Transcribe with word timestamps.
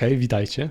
Hej, 0.00 0.18
witajcie. 0.18 0.70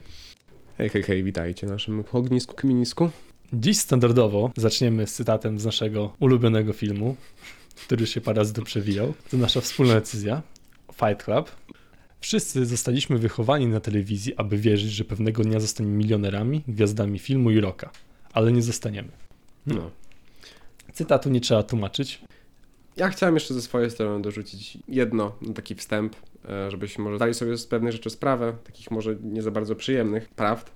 Hej, 0.78 0.90
hej, 0.90 1.04
hej, 1.04 1.24
witajcie 1.24 1.68
w 1.68 1.70
naszym 1.70 2.04
ognisku, 2.12 2.56
kminisku. 2.56 3.10
Dziś 3.54 3.78
standardowo 3.78 4.52
zaczniemy 4.58 5.08
z 5.08 5.14
cytatem 5.14 5.60
z 5.60 5.66
naszego 5.66 6.14
ulubionego 6.20 6.74
filmu, 6.74 7.16
który 7.86 8.08
się 8.08 8.22
parę 8.22 8.38
razy 8.38 8.54
tu 8.54 8.64
przewijał. 8.64 9.14
To 9.32 9.38
nasza 9.38 9.62
wspólna 9.62 9.94
decyzja. 9.94 10.42
Fight 10.94 11.24
Club. 11.24 11.52
Wszyscy 12.20 12.66
zostaliśmy 12.66 13.18
wychowani 13.18 13.68
na 13.68 13.80
telewizji, 13.80 14.36
aby 14.36 14.58
wierzyć, 14.58 14.92
że 14.92 15.04
pewnego 15.06 15.44
dnia 15.44 15.60
zostaniemy 15.60 15.96
milionerami, 15.96 16.64
gwiazdami 16.68 17.20
filmu 17.20 17.52
i 17.52 17.60
rocka. 17.60 17.92
Ale 18.34 18.52
nie 18.52 18.62
zostaniemy. 18.62 19.10
No. 19.66 19.92
Cytatu 20.94 21.30
nie 21.30 21.42
trzeba 21.42 21.64
tłumaczyć. 21.64 22.22
Ja 22.98 23.10
chciałem 23.10 23.36
jeszcze 23.36 23.54
ze 23.54 23.62
swojej 23.62 23.92
strony 23.92 24.22
dorzucić 24.22 24.78
jedno, 24.88 25.36
no, 25.42 25.54
taki 25.54 25.76
wstęp, 25.76 26.16
żebyśmy 26.70 27.04
może 27.04 27.16
zdali 27.16 27.34
sobie 27.34 27.58
z 27.58 27.68
pewnych 27.68 27.92
rzeczy 27.92 28.10
sprawę, 28.10 28.54
takich 28.64 28.92
może 28.92 29.16
nie 29.24 29.42
za 29.42 29.52
bardzo 29.52 29.76
przyjemnych 29.76 30.30
prawd, 30.30 30.72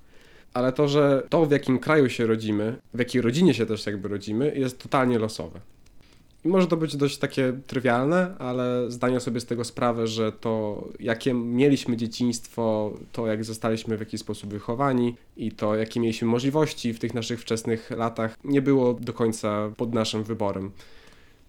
ale 0.53 0.71
to, 0.71 0.87
że 0.87 1.23
to 1.29 1.45
w 1.45 1.51
jakim 1.51 1.79
kraju 1.79 2.09
się 2.09 2.27
rodzimy, 2.27 2.75
w 2.93 2.99
jakiej 2.99 3.21
rodzinie 3.21 3.53
się 3.53 3.65
też 3.65 3.85
jakby 3.85 4.07
rodzimy, 4.07 4.53
jest 4.55 4.83
totalnie 4.83 5.19
losowe. 5.19 5.59
I 6.45 6.47
może 6.47 6.67
to 6.67 6.77
być 6.77 6.97
dość 6.97 7.17
takie 7.17 7.53
trywialne, 7.67 8.35
ale 8.39 8.91
zdanie 8.91 9.19
sobie 9.19 9.39
z 9.39 9.45
tego 9.45 9.63
sprawę, 9.63 10.07
że 10.07 10.31
to 10.31 10.83
jakie 10.99 11.33
mieliśmy 11.33 11.97
dzieciństwo, 11.97 12.93
to 13.11 13.27
jak 13.27 13.43
zostaliśmy 13.43 13.97
w 13.97 13.99
jakiś 13.99 14.21
sposób 14.21 14.49
wychowani 14.49 15.15
i 15.37 15.51
to 15.51 15.75
jakie 15.75 15.99
mieliśmy 15.99 16.27
możliwości 16.27 16.93
w 16.93 16.99
tych 16.99 17.13
naszych 17.13 17.41
wczesnych 17.41 17.91
latach, 17.91 18.37
nie 18.43 18.61
było 18.61 18.93
do 18.93 19.13
końca 19.13 19.71
pod 19.77 19.93
naszym 19.93 20.23
wyborem. 20.23 20.71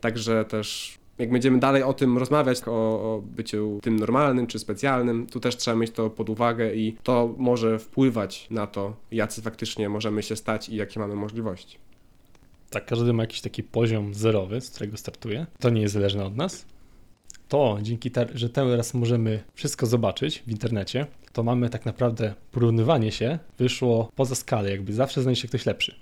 Także 0.00 0.44
też 0.44 0.98
jak 1.18 1.30
będziemy 1.30 1.58
dalej 1.58 1.82
o 1.82 1.92
tym 1.92 2.18
rozmawiać, 2.18 2.60
o, 2.66 2.70
o 2.70 3.22
byciu 3.36 3.78
tym 3.82 3.96
normalnym 3.96 4.46
czy 4.46 4.58
specjalnym, 4.58 5.26
tu 5.26 5.40
też 5.40 5.56
trzeba 5.56 5.76
mieć 5.76 5.90
to 5.90 6.10
pod 6.10 6.30
uwagę 6.30 6.74
i 6.74 6.96
to 7.02 7.34
może 7.38 7.78
wpływać 7.78 8.46
na 8.50 8.66
to, 8.66 8.96
jacy 9.10 9.42
faktycznie 9.42 9.88
możemy 9.88 10.22
się 10.22 10.36
stać 10.36 10.68
i 10.68 10.76
jakie 10.76 11.00
mamy 11.00 11.14
możliwości. 11.14 11.78
Tak, 12.70 12.86
każdy 12.86 13.12
ma 13.12 13.22
jakiś 13.22 13.40
taki 13.40 13.62
poziom 13.62 14.14
zerowy, 14.14 14.60
z 14.60 14.70
którego 14.70 14.96
startuje. 14.96 15.46
To 15.60 15.70
nie 15.70 15.80
jest 15.80 15.94
zależne 15.94 16.24
od 16.24 16.36
nas. 16.36 16.66
To 17.48 17.78
dzięki 17.82 18.10
temu, 18.10 18.30
że 18.34 18.48
teraz 18.50 18.94
możemy 18.94 19.44
wszystko 19.54 19.86
zobaczyć 19.86 20.42
w 20.46 20.50
internecie, 20.50 21.06
to 21.32 21.42
mamy 21.42 21.70
tak 21.70 21.86
naprawdę 21.86 22.34
porównywanie 22.52 23.12
się 23.12 23.38
wyszło 23.58 24.10
poza 24.16 24.34
skalę, 24.34 24.70
jakby 24.70 24.92
zawsze 24.92 25.22
znajdzie 25.22 25.40
się 25.40 25.48
ktoś 25.48 25.66
lepszy. 25.66 25.94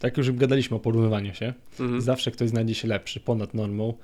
Tak 0.00 0.16
już 0.16 0.32
gadaliśmy 0.32 0.76
o 0.76 0.80
porównywaniu 0.80 1.34
się. 1.34 1.54
Mhm. 1.80 2.00
Zawsze 2.00 2.30
ktoś 2.30 2.48
znajdzie 2.48 2.74
się 2.74 2.88
lepszy, 2.88 3.20
ponad 3.20 3.54
normą. 3.54 3.94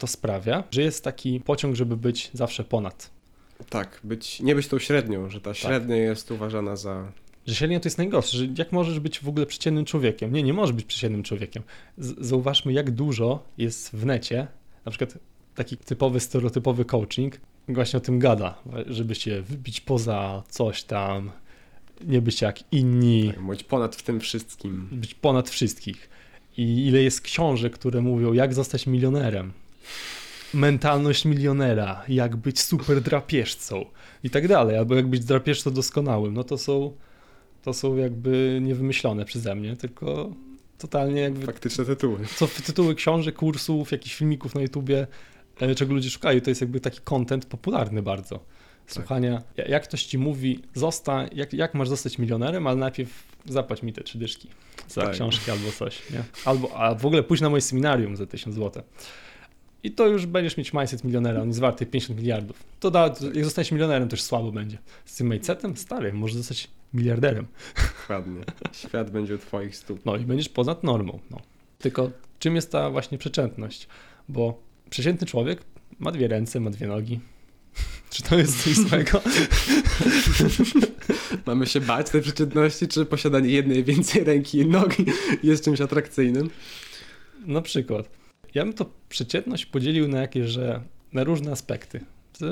To 0.00 0.06
sprawia, 0.06 0.64
że 0.70 0.82
jest 0.82 1.04
taki 1.04 1.40
pociąg, 1.40 1.76
żeby 1.76 1.96
być 1.96 2.30
zawsze 2.32 2.64
ponad. 2.64 3.10
Tak, 3.70 4.00
być, 4.04 4.40
nie 4.40 4.54
być 4.54 4.68
tą 4.68 4.78
średnią, 4.78 5.30
że 5.30 5.40
ta 5.40 5.50
Tak. 5.50 5.56
średnia 5.56 5.96
jest 5.96 6.30
uważana 6.30 6.76
za... 6.76 7.12
Że 7.46 7.54
średnia 7.54 7.80
to 7.80 7.86
jest 7.86 7.98
najgorsze, 7.98 8.36
że 8.38 8.46
jak 8.58 8.72
możesz 8.72 9.00
być 9.00 9.20
w 9.20 9.28
ogóle 9.28 9.46
przeciętnym 9.46 9.84
człowiekiem? 9.84 10.32
Nie, 10.32 10.42
nie 10.42 10.52
możesz 10.52 10.72
być 10.76 10.84
przeciętnym 10.84 11.22
człowiekiem. 11.22 11.62
Z 11.98 12.26
zauważmy, 12.26 12.72
jak 12.72 12.90
dużo 12.90 13.42
jest 13.58 13.90
w 13.96 14.06
necie, 14.06 14.46
na 14.84 14.90
przykład 14.90 15.18
taki 15.54 15.76
typowy, 15.76 16.20
stereotypowy 16.20 16.84
coaching 16.84 17.40
właśnie 17.68 17.96
o 17.96 18.00
tym 18.00 18.18
gada, 18.18 18.58
żeby 18.86 19.14
się 19.14 19.42
wybić 19.42 19.80
poza 19.80 20.42
coś 20.48 20.84
tam, 20.84 21.30
nie 22.06 22.20
być 22.20 22.40
jak 22.42 22.72
inni, 22.72 23.32
Tak, 23.36 23.46
być 23.46 23.64
ponad 23.64 23.96
w 23.96 24.02
tym 24.02 24.20
wszystkim. 24.20 24.88
być 24.92 25.14
ponad 25.14 25.50
wszystkich. 25.50 26.08
I 26.56 26.86
ile 26.86 27.02
jest 27.02 27.20
książek, 27.20 27.72
które 27.72 28.00
mówią, 28.02 28.32
jak 28.32 28.54
zostać 28.54 28.86
milionerem, 28.86 29.52
mentalność 30.54 31.24
milionera, 31.24 32.02
jak 32.08 32.36
być 32.36 32.60
super 32.60 33.00
drapieżcą 33.00 33.84
i 34.24 34.30
tak 34.30 34.48
dalej, 34.48 34.76
albo 34.78 34.94
jak 34.94 35.06
być 35.06 35.24
drapieżcą 35.24 35.70
doskonałym, 35.70 36.34
no 36.34 36.44
to 36.44 36.58
są, 36.58 36.92
to 37.62 37.72
są 37.74 37.96
jakby 37.96 38.58
niewymyślone 38.62 39.24
przeze 39.24 39.54
mnie, 39.54 39.76
tylko 39.76 40.30
totalnie 40.78 41.20
jakby 41.20 41.46
Faktyczne 41.46 41.84
tytuły. 41.84 42.18
co 42.36 42.46
tytuły 42.48 42.94
książek, 42.94 43.34
kursów, 43.34 43.92
jakichś 43.92 44.14
filmików 44.16 44.54
na 44.54 44.60
YouTubie, 44.60 45.06
e, 45.60 45.74
czego 45.74 45.94
ludzie 45.94 46.10
szukają, 46.10 46.40
to 46.40 46.50
jest 46.50 46.60
jakby 46.60 46.80
taki 46.80 47.00
content 47.04 47.46
popularny 47.46 48.02
bardzo. 48.02 48.40
Słuchania, 48.86 49.42
ja- 49.56 49.64
jak 49.64 49.82
ktoś 49.84 50.04
ci 50.04 50.18
mówi, 50.18 50.62
zostań, 50.74 51.28
jak, 51.32 51.52
jak 51.52 51.74
masz 51.74 51.88
zostać 51.88 52.18
milionerem, 52.18 52.66
ale 52.66 52.76
najpierw 52.76 53.10
zapłać 53.46 53.82
mi 53.82 53.92
te 53.92 54.02
trzy 54.02 54.18
dyszki 54.18 54.48
za 54.88 55.00
Tak. 55.02 55.12
książki 55.12 55.50
albo 55.50 55.72
coś, 55.72 56.10
nie? 56.10 56.22
Albo, 56.44 56.76
a 56.76 56.94
w 56.94 57.06
ogóle 57.06 57.22
pójdź 57.22 57.40
na 57.40 57.50
moje 57.50 57.60
seminarium 57.60 58.16
za 58.16 58.26
1000 58.26 58.54
zł. 58.54 58.82
I 59.86 59.90
to 59.90 60.06
już 60.06 60.26
będziesz 60.26 60.56
mieć 60.56 60.72
mindset 60.72 61.04
milionera, 61.04 61.42
on 61.42 61.48
jest 61.48 61.60
warty 61.60 61.86
50 61.86 62.18
miliardów. 62.18 62.64
To 62.80 62.90
da, 62.90 63.14
jak 63.34 63.44
zostaniesz 63.44 63.72
milionerem, 63.72 64.08
to 64.08 64.16
już 64.16 64.22
słabo 64.22 64.52
będzie. 64.52 64.78
Z 65.04 65.16
tym 65.16 65.28
mindsetem, 65.28 65.76
stary, 65.76 66.12
możesz 66.12 66.36
zostać 66.36 66.68
miliarderem. 66.94 67.46
Dokładnie. 68.00 68.40
Świat 68.72 69.10
będzie 69.10 69.34
u 69.34 69.38
twoich 69.38 69.76
stóp. 69.76 70.00
No 70.04 70.16
i 70.16 70.20
będziesz 70.20 70.48
ponad 70.48 70.84
normą. 70.84 71.18
No. 71.30 71.40
Tylko 71.78 72.10
czym 72.38 72.56
jest 72.56 72.72
ta 72.72 72.90
właśnie 72.90 73.18
przeciętność? 73.18 73.88
Bo 74.28 74.62
przeciętny 74.90 75.26
człowiek 75.26 75.62
ma 75.98 76.12
dwie 76.12 76.28
ręce, 76.28 76.60
ma 76.60 76.70
dwie 76.70 76.86
nogi. 76.86 77.20
Czy 78.10 78.22
to 78.22 78.38
jest 78.38 78.64
coś 78.64 78.74
złego? 78.74 79.20
Mamy 81.46 81.66
się 81.66 81.80
bać 81.80 82.10
tej 82.10 82.22
przeciętności, 82.22 82.88
czy 82.88 83.06
posiadanie 83.06 83.48
jednej 83.48 83.84
więcej 83.84 84.24
ręki 84.24 84.58
i 84.58 84.66
nogi 84.66 85.04
jest 85.42 85.64
czymś 85.64 85.80
atrakcyjnym? 85.80 86.50
Na 87.46 87.62
przykład. 87.62 88.25
Ja 88.56 88.64
bym 88.64 88.72
to 88.72 88.86
przeciętność 89.08 89.66
podzielił 89.66 90.08
na 90.08 90.20
jakieś, 90.20 90.46
że 90.46 90.82
na 91.12 91.24
różne 91.24 91.52
aspekty. 91.52 92.00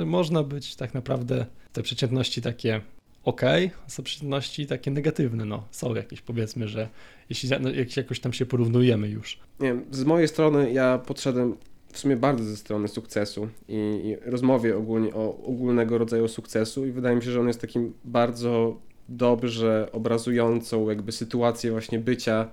Można 0.05 0.43
być 0.43 0.75
tak 0.75 0.93
naprawdę 0.93 1.45
te 1.73 1.83
przeciętności 1.83 2.41
takie 2.41 2.81
ok, 3.23 3.41
a 3.87 3.89
są 3.89 4.03
przeciętności 4.03 4.67
takie 4.67 4.91
negatywne. 4.91 5.45
No, 5.45 5.67
są 5.71 5.95
jakieś 5.95 6.21
powiedzmy, 6.21 6.67
że 6.67 6.89
jeśli 7.29 7.49
no, 7.59 7.69
jak 7.69 7.97
jakoś 7.97 8.19
tam 8.19 8.33
się 8.33 8.45
porównujemy 8.45 9.09
już. 9.09 9.39
Nie 9.59 9.75
z 9.91 10.03
mojej 10.03 10.27
strony 10.27 10.71
ja 10.71 10.97
podszedłem 10.97 11.57
w 11.91 11.99
sumie 11.99 12.17
bardzo 12.17 12.43
ze 12.43 12.57
strony 12.57 12.87
sukcesu 12.87 13.49
i, 13.67 13.75
i 13.75 14.29
rozmowie 14.29 14.77
ogólnie 14.77 15.13
o 15.13 15.43
ogólnego 15.43 15.97
rodzaju 15.97 16.27
sukcesu 16.27 16.85
i 16.85 16.91
wydaje 16.91 17.15
mi 17.15 17.23
się, 17.23 17.31
że 17.31 17.39
on 17.39 17.47
jest 17.47 17.61
takim 17.61 17.93
bardzo 18.03 18.79
dobrze 19.09 19.89
obrazującą 19.91 20.89
jakby 20.89 21.11
sytuację 21.11 21.71
właśnie 21.71 21.99
bycia 21.99 22.51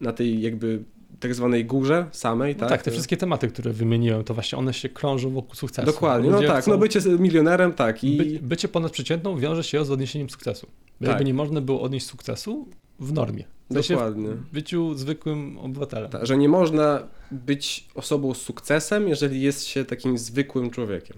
na 0.00 0.12
tej 0.12 0.42
jakby 0.42 0.84
tak 1.20 1.34
zwanej 1.34 1.64
górze 1.64 2.06
samej, 2.12 2.54
No 2.54 2.60
tak? 2.60 2.68
tak, 2.68 2.82
te 2.82 2.90
wszystkie 2.90 3.16
tematy, 3.16 3.48
które 3.48 3.72
wymieniłem, 3.72 4.24
to 4.24 4.34
właśnie 4.34 4.58
one 4.58 4.74
się 4.74 4.88
krążą 4.88 5.30
wokół 5.30 5.54
sukcesu. 5.54 5.86
Dokładnie, 5.86 6.30
no 6.30 6.42
tak, 6.42 6.62
chcą- 6.64 6.70
no 6.70 6.78
bycie 6.78 7.00
milionerem, 7.18 7.72
tak 7.72 8.04
i 8.04 8.16
By, 8.16 8.38
bycie 8.42 8.68
ponadprzeciętną 8.68 9.38
wiąże 9.38 9.64
się 9.64 9.84
z 9.84 9.90
odniesieniem 9.90 10.30
sukcesu. 10.30 10.66
Tak. 11.00 11.08
Jakby 11.08 11.24
nie 11.24 11.34
można 11.34 11.60
było 11.60 11.80
odnieść 11.82 12.06
sukcesu 12.06 12.68
w 13.00 13.12
normie. 13.12 13.44
W 13.70 13.72
sensie 13.72 13.94
dokładnie. 13.94 14.28
w 14.28 14.50
byciu 14.52 14.94
zwykłym 14.94 15.58
obywatelem. 15.58 16.10
Tak, 16.10 16.26
że 16.26 16.36
nie 16.36 16.48
można 16.48 17.02
być 17.30 17.88
osobą 17.94 18.34
z 18.34 18.42
sukcesem, 18.42 19.08
jeżeli 19.08 19.42
jest 19.42 19.64
się 19.64 19.84
takim 19.84 20.18
zwykłym 20.18 20.70
człowiekiem. 20.70 21.16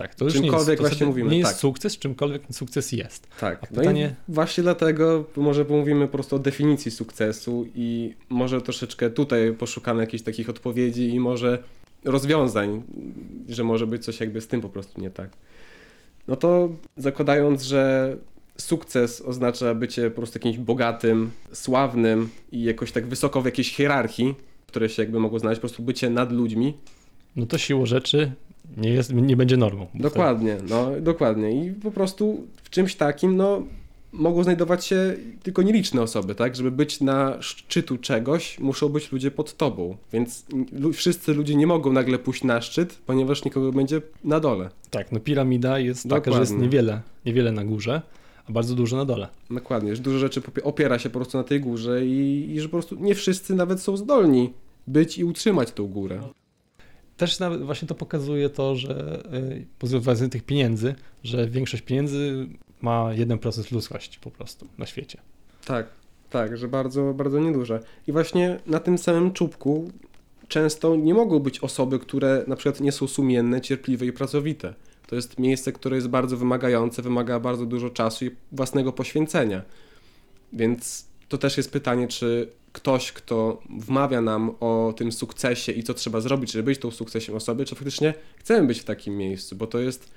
Tak, 0.00 0.14
to 0.14 0.24
już 0.24 0.34
nie 0.34 0.40
Czymkolwiek 0.40 0.68
jest, 0.68 0.82
to 0.82 0.88
właśnie 0.88 1.06
mówimy, 1.06 1.30
Nie 1.30 1.38
jest 1.38 1.50
tak. 1.50 1.60
sukces, 1.60 1.98
czymkolwiek 1.98 2.42
sukces 2.52 2.92
jest. 2.92 3.26
Tak. 3.40 3.58
A 3.62 3.66
No 3.70 3.76
pytanie- 3.80 4.14
i 4.28 4.32
właśnie 4.32 4.62
dlatego 4.62 5.24
może 5.36 5.64
pomówimy 5.64 6.06
po 6.06 6.12
prostu 6.12 6.36
o 6.36 6.38
definicji 6.38 6.90
sukcesu 6.90 7.66
i 7.74 8.14
może 8.28 8.60
troszeczkę 8.60 9.10
tutaj 9.10 9.52
poszukamy 9.52 10.00
jakichś 10.00 10.22
takich 10.24 10.50
odpowiedzi 10.50 11.14
i 11.14 11.20
może 11.20 11.58
rozwiązań, 12.04 12.82
że 13.48 13.64
może 13.64 13.86
być 13.86 14.04
coś 14.04 14.20
jakby 14.20 14.40
z 14.40 14.46
tym 14.48 14.60
po 14.60 14.68
prostu 14.68 15.00
nie 15.00 15.10
tak. 15.10 15.30
No 16.28 16.36
to 16.36 16.68
zakładając, 16.96 17.62
że 17.62 18.16
sukces 18.58 19.20
oznacza 19.20 19.74
bycie 19.74 20.10
po 20.10 20.16
prostu 20.16 20.38
jakimś 20.38 20.58
bogatym, 20.58 21.30
sławnym 21.52 22.28
i 22.52 22.62
jakoś 22.62 22.92
tak 22.92 23.06
wysoko 23.06 23.42
w 23.42 23.44
jakiejś 23.44 23.74
hierarchii, 23.74 24.34
które 24.66 24.88
się 24.88 25.02
jakby 25.02 25.20
mogło 25.20 25.38
znaleźć, 25.38 25.58
po 25.58 25.68
prostu 25.68 25.82
bycie 25.82 26.10
nad 26.10 26.32
ludźmi, 26.32 26.76
No 27.36 27.46
to 27.46 27.58
siłą 27.58 27.86
rzeczy 27.86 28.32
nie, 28.76 28.90
jest, 28.90 29.12
nie 29.12 29.36
będzie 29.36 29.56
normą. 29.56 29.86
Dokładnie, 29.94 30.56
no 30.68 30.90
dokładnie. 31.00 31.66
I 31.66 31.72
po 31.72 31.90
prostu 31.90 32.46
w 32.62 32.70
czymś 32.70 32.94
takim, 32.94 33.36
no 33.36 33.62
mogą 34.12 34.42
znajdować 34.42 34.84
się 34.84 35.16
tylko 35.42 35.62
nieliczne 35.62 36.02
osoby, 36.02 36.34
tak? 36.34 36.56
Żeby 36.56 36.70
być 36.70 37.00
na 37.00 37.42
szczytu 37.42 37.98
czegoś, 37.98 38.58
muszą 38.58 38.88
być 38.88 39.12
ludzie 39.12 39.30
pod 39.30 39.56
tobą. 39.56 39.96
Więc 40.12 40.46
wszyscy 40.92 41.34
ludzie 41.34 41.54
nie 41.54 41.66
mogą 41.66 41.92
nagle 41.92 42.18
pójść 42.18 42.44
na 42.44 42.60
szczyt, 42.60 42.98
ponieważ 43.06 43.44
nikogo 43.44 43.72
będzie 43.72 44.02
na 44.24 44.40
dole. 44.40 44.70
Tak, 44.90 45.12
no 45.12 45.20
piramida 45.20 45.78
jest 45.78 46.08
taka, 46.08 46.32
że 46.32 46.40
jest 46.40 46.52
Dokładnie. 46.52 46.66
niewiele, 46.66 47.00
niewiele 47.26 47.52
na 47.52 47.64
górze, 47.64 48.02
a 48.48 48.52
bardzo 48.52 48.74
dużo 48.74 48.96
na 48.96 49.04
dole. 49.04 49.28
Dokładnie, 49.50 49.96
że 49.96 50.02
dużo 50.02 50.18
rzeczy 50.18 50.42
opiera 50.62 50.98
się 50.98 51.10
po 51.10 51.18
prostu 51.18 51.38
na 51.38 51.44
tej 51.44 51.60
górze 51.60 52.06
i, 52.06 52.50
i 52.50 52.60
że 52.60 52.68
po 52.68 52.72
prostu 52.72 52.96
nie 53.00 53.14
wszyscy 53.14 53.54
nawet 53.54 53.80
są 53.80 53.96
zdolni 53.96 54.52
być 54.86 55.18
i 55.18 55.24
utrzymać 55.24 55.72
tą 55.72 55.86
górę. 55.86 56.20
Też 57.20 57.38
nawet 57.38 57.62
właśnie 57.62 57.88
to 57.88 57.94
pokazuje 57.94 58.50
to, 58.50 58.76
że 58.76 59.22
y, 59.84 59.86
względem 59.86 60.30
tych 60.30 60.42
pieniędzy, 60.42 60.94
że 61.24 61.48
większość 61.48 61.82
pieniędzy 61.82 62.46
ma 62.80 63.10
1% 63.14 63.72
ludzkości 63.72 64.18
po 64.20 64.30
prostu 64.30 64.66
na 64.78 64.86
świecie. 64.86 65.18
Tak, 65.64 65.86
tak, 66.30 66.56
że 66.56 66.68
bardzo, 66.68 67.14
bardzo 67.14 67.40
nieduże. 67.40 67.80
I 68.06 68.12
właśnie 68.12 68.60
na 68.66 68.80
tym 68.80 68.98
samym 68.98 69.32
czubku 69.32 69.90
często 70.48 70.96
nie 70.96 71.14
mogą 71.14 71.38
być 71.38 71.60
osoby, 71.60 71.98
które 71.98 72.44
na 72.46 72.56
przykład 72.56 72.80
nie 72.80 72.92
są 72.92 73.06
sumienne, 73.06 73.60
cierpliwe 73.60 74.06
i 74.06 74.12
pracowite. 74.12 74.74
To 75.06 75.16
jest 75.16 75.38
miejsce, 75.38 75.72
które 75.72 75.96
jest 75.96 76.08
bardzo 76.08 76.36
wymagające, 76.36 77.02
wymaga 77.02 77.40
bardzo 77.40 77.66
dużo 77.66 77.90
czasu 77.90 78.24
i 78.24 78.30
własnego 78.52 78.92
poświęcenia. 78.92 79.62
Więc 80.52 81.06
to 81.28 81.38
też 81.38 81.56
jest 81.56 81.72
pytanie, 81.72 82.08
czy 82.08 82.48
ktoś, 82.72 83.12
kto 83.12 83.62
wmawia 83.78 84.20
nam 84.20 84.50
o 84.60 84.94
tym 84.96 85.12
sukcesie 85.12 85.72
i 85.72 85.82
co 85.82 85.94
trzeba 85.94 86.20
zrobić, 86.20 86.52
żeby 86.52 86.62
być 86.62 86.78
tą 86.78 86.90
sukcesem 86.90 87.34
osoby, 87.34 87.64
czy 87.64 87.74
faktycznie 87.74 88.14
chcemy 88.36 88.66
być 88.66 88.80
w 88.80 88.84
takim 88.84 89.16
miejscu, 89.16 89.56
bo 89.56 89.66
to 89.66 89.78
jest 89.78 90.10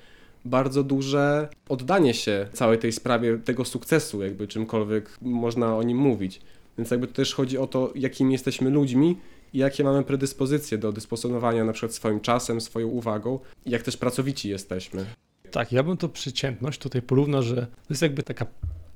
bardzo 0.44 0.82
duże 0.82 1.48
oddanie 1.68 2.14
się 2.14 2.48
całej 2.52 2.78
tej 2.78 2.92
sprawie 2.92 3.38
tego 3.38 3.64
sukcesu, 3.64 4.22
jakby 4.22 4.48
czymkolwiek 4.48 5.18
można 5.22 5.76
o 5.76 5.82
nim 5.82 5.98
mówić. 5.98 6.40
Więc 6.78 6.90
jakby 6.90 7.06
to 7.06 7.12
też 7.12 7.34
chodzi 7.34 7.58
o 7.58 7.66
to, 7.66 7.92
jakimi 7.94 8.32
jesteśmy 8.32 8.70
ludźmi 8.70 9.16
i 9.52 9.58
jakie 9.58 9.84
mamy 9.84 10.02
predyspozycje 10.02 10.78
do 10.78 10.92
dysponowania 10.92 11.64
na 11.64 11.72
przykład 11.72 11.94
swoim 11.94 12.20
czasem, 12.20 12.60
swoją 12.60 12.88
uwagą 12.88 13.38
jak 13.66 13.82
też 13.82 13.96
pracowici 13.96 14.48
jesteśmy. 14.48 15.06
Tak, 15.50 15.72
ja 15.72 15.82
bym 15.82 15.96
to 15.96 16.08
przeciętność 16.08 16.78
tutaj 16.78 17.02
porównał, 17.02 17.42
że 17.42 17.56
to 17.56 17.86
jest 17.90 18.02
jakby 18.02 18.22
taka 18.22 18.46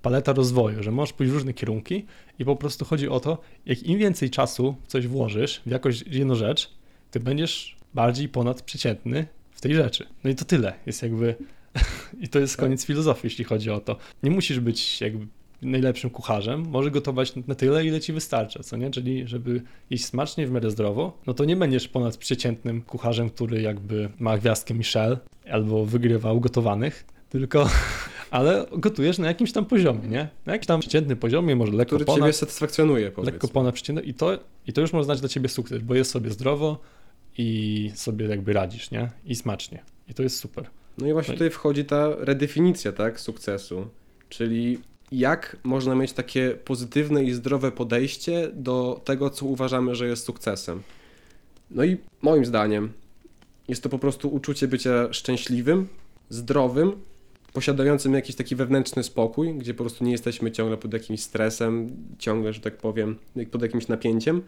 paleta 0.03 0.33
rozwoju, 0.33 0.83
że 0.83 0.91
możesz 0.91 1.13
pójść 1.13 1.33
w 1.33 1.35
różne 1.35 1.53
kierunki 1.55 2.05
i 2.39 2.45
po 2.45 2.57
prostu 2.57 2.85
chodzi 2.85 3.09
o 3.09 3.21
to, 3.21 3.39
jak 3.67 3.83
im 3.83 3.99
więcej 3.99 4.31
czasu 4.31 4.75
coś 4.87 5.07
włożysz, 5.07 5.61
w 5.67 5.71
jakąś 5.71 6.03
jedną 6.03 6.35
rzecz, 6.35 6.71
ty 7.11 7.21
będziesz 7.21 7.77
bardziej 7.95 8.29
ponadprzeciętny 8.29 9.27
w 9.53 9.61
tej 9.61 9.75
rzeczy. 9.75 10.07
No 10.25 10.31
i 10.31 10.35
to 10.35 10.45
tyle. 10.45 10.73
Jest 10.87 11.03
jakby. 11.03 11.35
I 12.21 12.29
to 12.29 12.39
jest 12.39 12.57
Tak. 12.57 12.65
koniec 12.65 12.85
filozofii, 12.87 13.27
jeśli 13.27 13.45
chodzi 13.45 13.71
o 13.71 13.81
to. 13.81 13.97
Nie 14.23 14.31
musisz 14.31 14.61
być 14.61 15.01
jakby 15.01 15.27
najlepszym 15.63 16.11
kucharzem, 16.11 16.69
możesz 16.69 16.93
gotować 16.93 17.33
na 17.47 17.55
tyle, 17.55 17.87
ile 17.87 18.01
ci 18.01 18.13
wystarcza, 18.13 18.63
co 18.63 18.77
nie? 18.77 18.91
Czyli 18.91 19.29
żeby 19.29 19.63
jeść 19.91 20.05
smacznie, 20.05 20.47
w 20.47 20.51
miarę 20.51 20.71
zdrowo, 20.71 21.19
no 21.27 21.35
to 21.35 21.45
nie 21.45 21.57
będziesz 21.57 21.89
ponadprzeciętnym 21.89 22.83
kucharzem, 22.83 23.31
który 23.31 23.63
jakby 23.63 24.09
ma 24.19 24.39
gwiazdkę 24.39 24.75
Michel 24.75 25.19
albo 25.51 25.87
wygrywa 25.87 26.33
u 26.33 26.41
gotowanych, 26.41 27.05
tylko 27.29 27.69
ale 28.31 28.67
gotujesz 28.73 29.19
na 29.19 29.27
jakimś 29.27 29.53
tam 29.53 29.65
poziomie, 29.67 30.09
nie? 30.09 30.29
Na 30.47 30.53
jakimś 30.53 30.67
tam 30.67 30.81
przeciętnym 30.81 31.19
poziomie, 31.19 31.57
może 31.57 31.73
lekko 31.73 31.89
Który 31.97 32.05
ponad, 32.05 32.21
Ciebie 32.21 32.33
satysfakcjonuje, 32.33 33.11
powiedzmy. 33.11 33.33
lekko 33.33 33.49
ponad 33.49 33.75
przeciętnym 33.75 34.07
i 34.07 34.15
to, 34.15 34.39
i 34.67 34.73
to 34.73 34.81
już 34.81 34.93
może 34.93 35.05
znać 35.05 35.21
dla 35.21 35.29
ciebie 35.29 35.49
sukces, 35.49 35.83
bo 35.83 35.95
jest 35.95 36.11
sobie 36.11 36.31
zdrowo 36.31 36.79
i 37.39 37.91
sobie 37.95 38.27
jakby 38.27 38.53
radzisz, 38.53 38.91
nie? 38.91 39.11
I 39.25 39.35
smacznie. 39.37 39.83
I 40.09 40.15
to 40.15 40.23
jest 40.23 40.37
super. 40.39 40.65
No 40.99 41.07
i 41.07 41.13
właśnie 41.13 41.33
No 41.33 41.35
i- 41.35 41.39
tutaj 41.39 41.51
wchodzi 41.51 41.85
ta 41.85 42.09
redefinicja, 42.19 42.93
tak, 42.93 43.21
sukcesu. 43.21 43.87
Czyli 44.29 44.79
jak 45.13 45.57
można 45.65 45.95
mieć 45.95 46.13
takie 46.13 46.51
pozytywne 46.51 47.25
i 47.25 47.33
zdrowe 47.33 47.73
podejście 47.73 48.51
do 48.55 49.01
tego, 49.05 49.31
co 49.31 49.47
uważamy, 49.47 49.95
że 49.95 50.07
jest 50.09 50.25
sukcesem. 50.25 50.83
No 51.71 51.85
i 51.85 51.97
moim 52.23 52.45
zdaniem 52.45 52.93
jest 53.69 53.83
to 53.83 53.89
po 53.89 53.99
prostu 53.99 54.29
uczucie 54.29 54.69
bycia 54.69 55.13
szczęśliwym, 55.13 55.89
zdrowym, 56.29 56.93
posiadającym 57.59 58.15
jakiś 58.15 58.37
taki 58.37 58.57
wewnętrzny 58.57 59.03
spokój, 59.03 59.55
gdzie 59.55 59.75
po 59.75 59.85
prostu 59.85 60.05
nie 60.05 60.13
jesteśmy 60.13 60.53
ciągle 60.53 60.77
pod 60.77 60.93
jakimś 60.93 61.21
stresem, 61.21 61.97
ciągle, 62.19 62.53
że 62.53 62.61
tak 62.61 62.77
powiem, 62.77 63.17
pod 63.51 63.63
jakimś 63.63 63.89
napięciem 63.89 64.43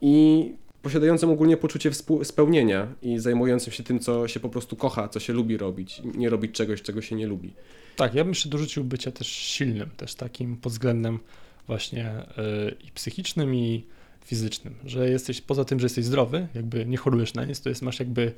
i 0.00 0.54
posiadającym 0.82 1.30
ogólnie 1.30 1.56
poczucie 1.56 1.90
spełnienia 2.22 2.94
i 3.02 3.18
zajmującym 3.18 3.72
się 3.72 3.82
tym, 3.82 3.98
co 3.98 4.28
się 4.28 4.40
po 4.40 4.48
prostu 4.48 4.76
kocha, 4.76 5.08
co 5.08 5.20
się 5.20 5.32
lubi 5.32 5.56
robić, 5.56 6.02
nie 6.14 6.30
robić 6.30 6.52
czegoś, 6.52 6.82
czego 6.82 7.02
się 7.02 7.16
nie 7.16 7.26
lubi. 7.26 7.52
Tak, 7.96 8.14
ja 8.14 8.24
bym 8.24 8.30
jeszcze 8.30 8.48
dorzucił 8.48 8.84
bycia 8.84 9.12
też 9.12 9.26
silnym, 9.28 9.90
też 9.96 10.14
takim 10.14 10.56
pod 10.56 10.72
względem 10.72 11.18
właśnie 11.66 12.12
yy, 12.36 12.76
i 12.88 12.90
psychicznym, 12.90 13.54
i 13.54 13.84
fizycznym, 14.24 14.74
że 14.84 15.10
jesteś, 15.10 15.40
poza 15.40 15.64
tym, 15.64 15.80
że 15.80 15.86
jesteś 15.86 16.04
zdrowy, 16.04 16.46
jakby 16.54 16.86
nie 16.86 16.96
chorujesz 16.96 17.34
na 17.34 17.44
nic, 17.44 17.60
to 17.60 17.68
jest, 17.68 17.82
masz 17.82 17.98
jakby 17.98 18.32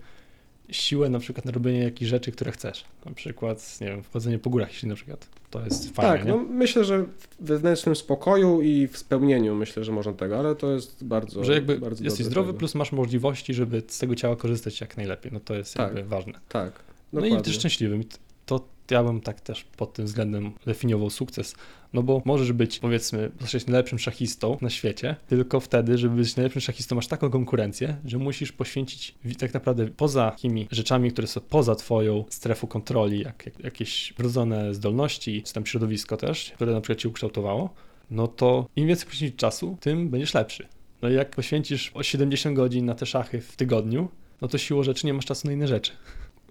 siłę 0.70 1.08
na 1.08 1.18
przykład 1.18 1.44
na 1.44 1.52
robienie 1.52 1.78
jakichś 1.78 2.10
rzeczy, 2.10 2.32
które 2.32 2.52
chcesz. 2.52 2.84
Na 3.06 3.12
przykład, 3.12 3.80
nie 3.80 3.86
wiem, 3.86 4.02
wchodzenie 4.02 4.38
po 4.38 4.50
górach, 4.50 4.72
jeśli 4.72 4.88
na 4.88 4.94
przykład 4.94 5.26
to 5.50 5.64
jest 5.64 5.90
fajne, 5.94 6.12
tak, 6.18 6.24
nie? 6.24 6.30
no 6.32 6.38
myślę, 6.38 6.84
że 6.84 7.02
w 7.02 7.28
wewnętrznym 7.40 7.96
spokoju 7.96 8.62
i 8.62 8.86
w 8.88 8.98
spełnieniu 8.98 9.54
myślę, 9.54 9.84
że 9.84 9.92
można 9.92 10.12
tego, 10.12 10.38
ale 10.38 10.54
to 10.54 10.72
jest 10.72 11.04
bardzo 11.04 11.44
że 11.44 11.54
jakby 11.54 11.78
bardzo 11.78 12.04
jesteś 12.04 12.26
zdrowy, 12.26 12.48
tego. 12.48 12.58
plus 12.58 12.74
masz 12.74 12.92
możliwości, 12.92 13.54
żeby 13.54 13.82
z 13.88 13.98
tego 13.98 14.14
ciała 14.14 14.36
korzystać 14.36 14.80
jak 14.80 14.96
najlepiej, 14.96 15.32
no 15.32 15.40
to 15.40 15.54
jest 15.54 15.74
Tak. 15.74 15.94
jakby 15.94 16.08
ważne. 16.10 16.32
Tak, 16.48 16.72
No 17.12 17.20
dokładnie. 17.20 17.38
i 17.40 17.42
też 17.42 17.54
szczęśliwym. 17.54 18.04
T- 18.04 18.16
To 18.46 18.60
ja 18.90 19.04
bym 19.04 19.20
tak 19.20 19.40
też 19.40 19.64
pod 19.64 19.92
tym 19.92 20.04
względem 20.04 20.52
definiował 20.66 21.10
sukces. 21.10 21.54
No 21.92 22.02
bo 22.02 22.22
możesz 22.24 22.52
być, 22.52 22.78
powiedzmy, 22.78 23.30
zostać 23.40 23.66
najlepszym 23.66 23.98
szachistą 23.98 24.58
na 24.60 24.70
świecie, 24.70 25.16
tylko 25.28 25.60
wtedy, 25.60 25.98
żeby 25.98 26.16
być 26.16 26.36
najlepszym 26.36 26.60
szachistą, 26.60 26.96
masz 26.96 27.06
taką 27.06 27.30
konkurencję, 27.30 27.96
że 28.04 28.18
musisz 28.18 28.52
poświęcić 28.52 29.14
wi- 29.24 29.36
tak 29.36 29.54
naprawdę 29.54 29.86
poza 29.88 30.30
takimi 30.30 30.68
rzeczami, 30.70 31.12
które 31.12 31.26
są 31.26 31.40
poza 31.40 31.74
twoją 31.74 32.24
strefą 32.30 32.66
kontroli, 32.66 33.20
jak, 33.20 33.46
jak 33.46 33.60
jakieś 33.64 34.14
wrodzone 34.16 34.74
zdolności, 34.74 35.42
czy 35.42 35.52
tam 35.52 35.66
środowisko 35.66 36.16
też, 36.16 36.52
które 36.54 36.72
na 36.72 36.80
przykład 36.80 36.98
cię 36.98 37.08
ukształtowało, 37.08 37.74
no 38.10 38.28
to 38.28 38.68
im 38.76 38.88
więcej 38.88 39.06
poświęcisz 39.08 39.36
czasu, 39.36 39.76
tym 39.80 40.08
będziesz 40.08 40.34
lepszy. 40.34 40.68
No 41.02 41.10
i 41.10 41.14
jak 41.14 41.30
poświęcisz 41.30 41.90
o 41.94 42.02
70 42.02 42.56
godzin 42.56 42.86
na 42.86 42.94
te 42.94 43.06
szachy 43.06 43.40
w 43.40 43.56
tygodniu, 43.56 44.08
no 44.40 44.48
to 44.48 44.58
siłą 44.58 44.82
rzeczy 44.82 45.06
nie 45.06 45.14
masz 45.14 45.24
czasu 45.26 45.46
na 45.46 45.52
inne 45.52 45.68
rzeczy. 45.68 45.92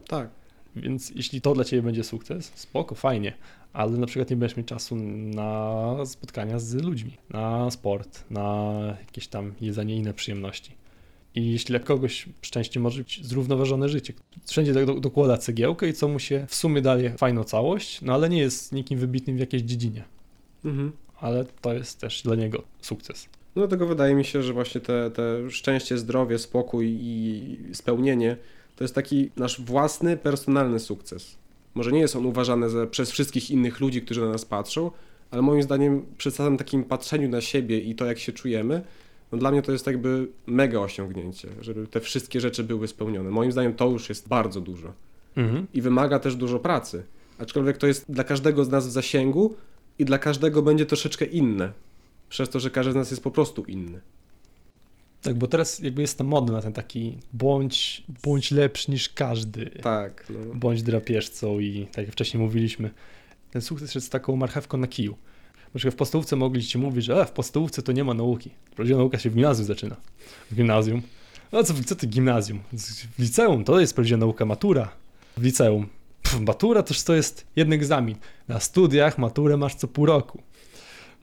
Tak, 0.08 0.30
Więc 0.76 1.10
jeśli 1.10 1.42
to 1.42 1.54
dla 1.54 1.64
Ciebie 1.64 1.82
będzie 1.82 2.04
sukces, 2.04 2.52
spoko, 2.56 2.96
fajnie, 2.96 3.34
ale 3.74 3.92
na 3.92 4.08
przykład 4.08 4.30
nie 4.30 4.36
będziesz 4.36 4.58
mieć 4.58 4.68
czasu 4.68 4.96
na 4.96 5.96
spotkania 6.06 6.60
z 6.60 6.74
ludźmi, 6.74 7.18
na 7.30 7.72
sport, 7.72 8.24
na 8.30 8.74
jakieś 9.00 9.28
tam 9.28 9.54
jedzenie 9.62 9.96
inne 9.96 10.14
przyjemności. 10.14 10.72
I 11.36 11.52
jeśli 11.52 11.68
dla 11.68 11.80
kogoś 11.80 12.26
szczęście 12.42 12.80
może 12.80 13.04
być 13.04 13.26
zrównoważone 13.26 13.90
życie, 13.90 14.14
wszędzie 14.46 14.74
do, 14.74 14.86
do, 14.86 15.00
dokłada 15.00 15.38
cegiełkę 15.38 15.90
i 15.90 15.94
co 15.94 16.08
mu 16.08 16.20
się 16.20 16.46
w 16.50 16.56
sumie 16.56 16.82
daje 16.82 17.10
fajną 17.18 17.44
całość, 17.44 18.02
no 18.02 18.14
ale 18.14 18.30
nie 18.30 18.40
jest 18.40 18.72
nikim 18.72 19.00
wybitnym 19.00 19.38
w 19.38 19.40
jakiejś 19.40 19.64
dziedzinie, 19.64 20.04
mhm. 20.66 20.92
ale 21.20 21.46
to 21.62 21.74
jest 21.74 22.00
też 22.00 22.22
dla 22.22 22.36
niego 22.36 22.64
sukces. 22.82 23.30
No 23.56 23.62
dlatego 23.62 23.88
wydaje 23.88 24.16
mi 24.16 24.26
się, 24.26 24.44
że 24.44 24.54
właśnie 24.54 24.82
te, 24.82 25.12
te 25.12 25.52
szczęście, 25.52 25.98
zdrowie, 25.98 26.40
spokój 26.40 26.98
i 27.02 27.58
spełnienie 27.74 28.38
to 28.76 28.84
jest 28.84 28.96
taki 28.96 29.32
nasz 29.38 29.62
własny, 29.62 30.18
personalny 30.18 30.80
sukces. 30.80 31.36
Może 31.76 31.92
nie 31.92 32.00
jest 32.00 32.16
on 32.16 32.26
uważany 32.26 32.70
za, 32.70 32.88
przez 32.88 33.12
wszystkich 33.12 33.52
innych 33.52 33.80
ludzi, 33.80 34.02
którzy 34.02 34.22
na 34.22 34.30
nas 34.30 34.46
patrzą, 34.46 34.92
ale 35.32 35.42
moim 35.42 35.64
zdaniem 35.64 36.06
przy 36.18 36.32
samym 36.32 36.58
takim 36.58 36.84
patrzeniu 36.84 37.30
na 37.30 37.42
siebie 37.42 37.80
i 37.80 37.96
to, 37.96 38.06
jak 38.06 38.20
się 38.20 38.32
czujemy, 38.32 38.82
no 39.32 39.38
dla 39.38 39.52
mnie 39.52 39.62
to 39.62 39.72
jest 39.72 39.88
jakby 39.88 40.28
mega 40.48 40.80
osiągnięcie, 40.80 41.48
żeby 41.62 41.88
te 41.88 42.00
wszystkie 42.00 42.42
rzeczy 42.42 42.64
były 42.64 42.88
spełnione. 42.88 43.30
Moim 43.30 43.52
zdaniem 43.52 43.74
to 43.74 43.90
już 43.90 44.10
jest 44.10 44.28
bardzo 44.28 44.62
dużo 44.62 44.94
Mhm. 45.36 45.68
i 45.74 45.82
wymaga 45.82 46.20
też 46.20 46.36
dużo 46.36 46.60
pracy. 46.60 47.04
Aczkolwiek 47.40 47.78
to 47.78 47.88
jest 47.88 48.12
dla 48.12 48.24
każdego 48.24 48.66
z 48.66 48.70
nas 48.70 48.88
w 48.88 48.92
zasięgu 48.92 49.56
i 50.00 50.06
dla 50.06 50.18
każdego 50.18 50.62
będzie 50.62 50.86
troszeczkę 50.86 51.26
inne. 51.26 51.72
Przez 52.30 52.50
to, 52.50 52.60
że 52.60 52.70
każdy 52.70 52.92
z 52.92 52.96
nas 52.96 53.12
jest 53.12 53.24
po 53.24 53.32
prostu 53.32 53.64
inny. 53.64 54.02
Tak, 55.24 55.36
bo 55.36 55.48
teraz 55.48 55.80
jakby 55.80 56.02
jest 56.02 56.18
ta 56.18 56.24
moda 56.24 56.54
na 56.54 56.62
ten 56.62 56.74
taki 56.74 57.18
bądź, 57.34 58.04
bądź 58.24 58.52
lepszy 58.52 58.92
niż 58.92 59.10
każdy. 59.10 59.66
Tak, 59.66 60.26
no. 60.30 60.56
bądź 60.56 60.84
drapieżcą 60.84 61.60
i 61.60 61.88
tak 61.92 62.06
jak 62.06 62.12
wcześniej 62.12 62.44
mówiliśmy, 62.44 62.90
ten 63.52 63.62
sukces 63.62 63.96
jest 63.96 64.12
taką 64.12 64.36
marchewką 64.36 64.78
na 64.78 64.88
kiju. 64.88 65.16
Na 65.74 65.78
przykład 65.78 65.94
w 65.94 65.98
podstawówce 65.98 66.36
mogli 66.36 66.64
ci 66.64 66.78
mówić, 66.78 67.06
że 67.06 67.22
e, 67.22 67.26
w 67.26 67.32
podstawówce 67.32 67.82
to 67.82 67.92
nie 67.92 68.04
ma 68.04 68.14
nauki. 68.14 68.50
Prawdziwa 68.76 69.00
nauka 69.00 69.20
się 69.20 69.30
w 69.30 69.34
gimnazjum 69.34 69.68
zaczyna. 69.68 69.96
W 70.52 70.56
gimnazjum. 70.56 71.02
No 71.52 71.64
co, 71.64 71.74
co 71.86 71.96
ty 71.96 72.08
gimnazjum? 72.08 72.60
W 73.18 73.20
liceum 73.20 73.64
to 73.64 73.80
jest 73.80 73.96
prawdziwa 73.96 74.18
nauka, 74.18 74.46
matura. 74.46 74.92
W 75.38 75.44
liceum. 75.44 75.88
Pff, 76.24 76.40
matura 76.40 76.84
toż 76.84 77.04
to 77.04 77.16
jest 77.16 77.48
jeden 77.56 77.74
egzamin. 77.74 78.16
Na 78.48 78.60
studiach 78.60 79.18
maturę 79.18 79.58
masz 79.58 79.76
co 79.76 79.88
pół 79.88 80.06
roku. 80.06 80.42